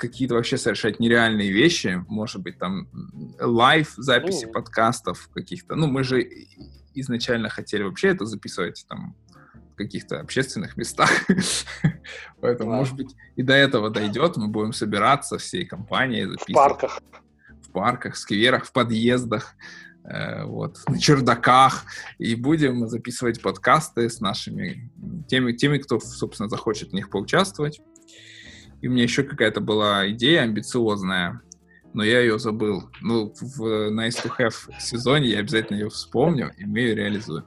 какие-то 0.00 0.34
вообще 0.34 0.56
совершать 0.56 0.98
нереальные 0.98 1.52
вещи, 1.52 2.02
может 2.08 2.42
быть, 2.42 2.58
там, 2.58 2.88
live 3.38 3.92
записи 3.96 4.46
м-м 4.46 4.52
подкастов 4.52 5.28
каких-то. 5.32 5.76
Ну, 5.76 5.86
мы 5.86 6.02
же 6.04 6.26
изначально 6.94 7.48
хотели 7.50 7.82
вообще 7.82 8.08
это 8.08 8.24
записывать 8.24 8.84
там 8.88 9.14
в 9.72 9.76
каких-то 9.76 10.20
общественных 10.20 10.76
местах. 10.76 11.10
Поэтому, 12.40 12.72
может 12.72 12.96
быть, 12.96 13.14
и 13.36 13.42
до 13.42 13.52
этого 13.52 13.90
дойдет, 13.90 14.36
мы 14.36 14.48
будем 14.48 14.72
собираться 14.72 15.38
всей 15.38 15.66
компанией, 15.66 16.24
записывать. 16.24 16.50
В 16.50 16.54
парках 16.54 17.02
в 17.70 17.72
парках, 17.72 18.16
скверах, 18.16 18.64
в 18.64 18.72
подъездах, 18.72 19.54
э, 20.04 20.44
вот, 20.44 20.78
на 20.88 20.98
чердаках, 20.98 21.84
и 22.18 22.34
будем 22.34 22.88
записывать 22.88 23.40
подкасты 23.40 24.10
с 24.10 24.20
нашими, 24.20 24.90
теми, 25.28 25.52
теми, 25.52 25.78
кто, 25.78 26.00
собственно, 26.00 26.48
захочет 26.48 26.90
в 26.90 26.94
них 26.94 27.10
поучаствовать. 27.10 27.80
И 28.82 28.88
у 28.88 28.90
меня 28.90 29.04
еще 29.04 29.22
какая-то 29.22 29.60
была 29.60 30.10
идея 30.10 30.42
амбициозная, 30.42 31.42
но 31.92 32.02
я 32.02 32.20
ее 32.20 32.38
забыл. 32.38 32.90
Ну, 33.00 33.32
в 33.40 33.90
Nice 33.90 34.24
to 34.24 34.32
Have 34.38 34.80
сезоне 34.80 35.28
я 35.28 35.40
обязательно 35.40 35.76
ее 35.76 35.90
вспомню, 35.90 36.52
и 36.56 36.64
мы 36.64 36.80
ее 36.80 36.94
реализуем. 36.94 37.44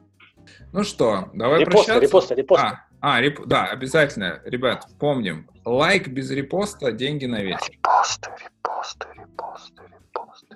Ну 0.71 0.83
что, 0.83 1.31
давай 1.33 1.62
репосты, 1.62 1.71
прощаться. 1.71 2.01
Репосты, 2.01 2.36
репосты. 2.36 2.65
А, 2.65 2.86
А, 2.99 3.21
реп... 3.21 3.45
да, 3.45 3.65
обязательно, 3.65 4.41
ребят, 4.45 4.88
помним. 4.99 5.49
Лайк 5.65 6.07
без 6.07 6.29
репоста, 6.31 6.91
деньги 6.91 7.25
на 7.25 7.41
ветер. 7.41 7.71
Репосты, 7.71 8.29
репосты, 8.29 9.07
репосты, 9.15 9.83
репосты. 9.83 10.02
Репосты. 10.13 10.56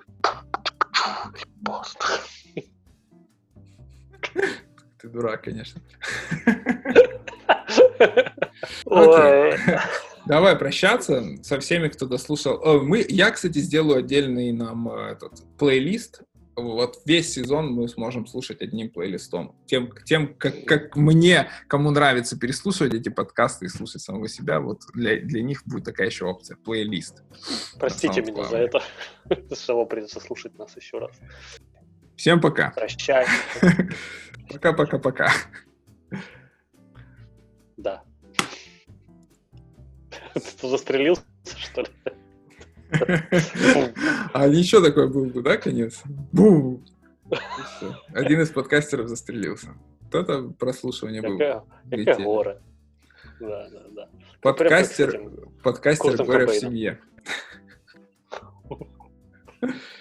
Ты 5.00 5.10
дурак, 5.10 5.44
конечно. 5.44 5.82
Ой. 8.86 9.58
Давай 10.26 10.58
прощаться 10.58 11.24
со 11.42 11.60
всеми, 11.60 11.88
кто 11.88 12.06
дослушал. 12.06 12.60
О, 12.62 12.82
мы, 12.82 13.06
я, 13.08 13.32
кстати, 13.32 13.60
сделаю 13.60 14.00
отдельный 14.00 14.52
нам 14.52 14.90
э, 14.90 15.12
этот 15.14 15.42
плейлист. 15.58 16.24
Вот 16.58 17.02
весь 17.06 17.32
сезон 17.34 17.72
мы 17.72 17.88
сможем 17.88 18.26
слушать 18.26 18.64
одним 18.64 18.90
плейлистом. 18.90 19.56
Тем, 19.68 19.94
тем 20.06 20.34
как, 20.34 20.66
как 20.66 20.96
мне, 20.96 21.52
кому 21.68 21.92
нравится 21.92 22.38
переслушивать 22.38 22.96
эти 22.96 23.10
подкасты 23.10 23.68
и 23.68 23.70
слушать 23.70 24.02
самого 24.02 24.28
себя, 24.28 24.60
вот 24.60 24.82
для, 24.96 25.22
для 25.22 25.44
них 25.44 25.62
будет 25.68 25.84
такая 25.84 26.08
еще 26.08 26.26
опция. 26.26 26.58
Плейлист. 26.58 27.24
Простите 27.80 28.24
меня 28.24 28.44
за 28.46 28.58
это. 28.58 28.82
Что 29.56 29.86
придется 29.86 30.20
слушать 30.20 30.58
нас 30.58 30.76
еще 30.76 30.98
раз. 30.98 31.12
Всем 32.16 32.42
пока. 32.42 32.72
Прощай. 32.72 33.28
Пока-пока-пока. 34.50 35.32
Да. 37.78 38.04
Ты 40.34 40.68
застрелился, 40.68 41.24
что 41.44 41.82
ли? 41.82 41.90
А 44.34 44.48
еще 44.48 44.82
такой 44.82 45.10
был 45.10 45.26
бы, 45.26 45.42
да, 45.42 45.58
конец? 45.58 46.02
Бум! 46.32 46.86
Один 48.14 48.42
из 48.42 48.50
подкастеров 48.50 49.08
застрелился. 49.08 49.76
Кто-то 50.10 50.54
прослушивание 50.58 51.22
был. 51.22 51.38
Какая, 51.38 51.64
гора. 52.18 52.60
Да, 53.40 53.70
да, 53.70 53.84
да. 53.92 54.10
Подкастер, 54.42 55.22
подкастер 55.64 56.24
горя 56.24 56.48
в 56.48 56.54
семье. 56.54 57.00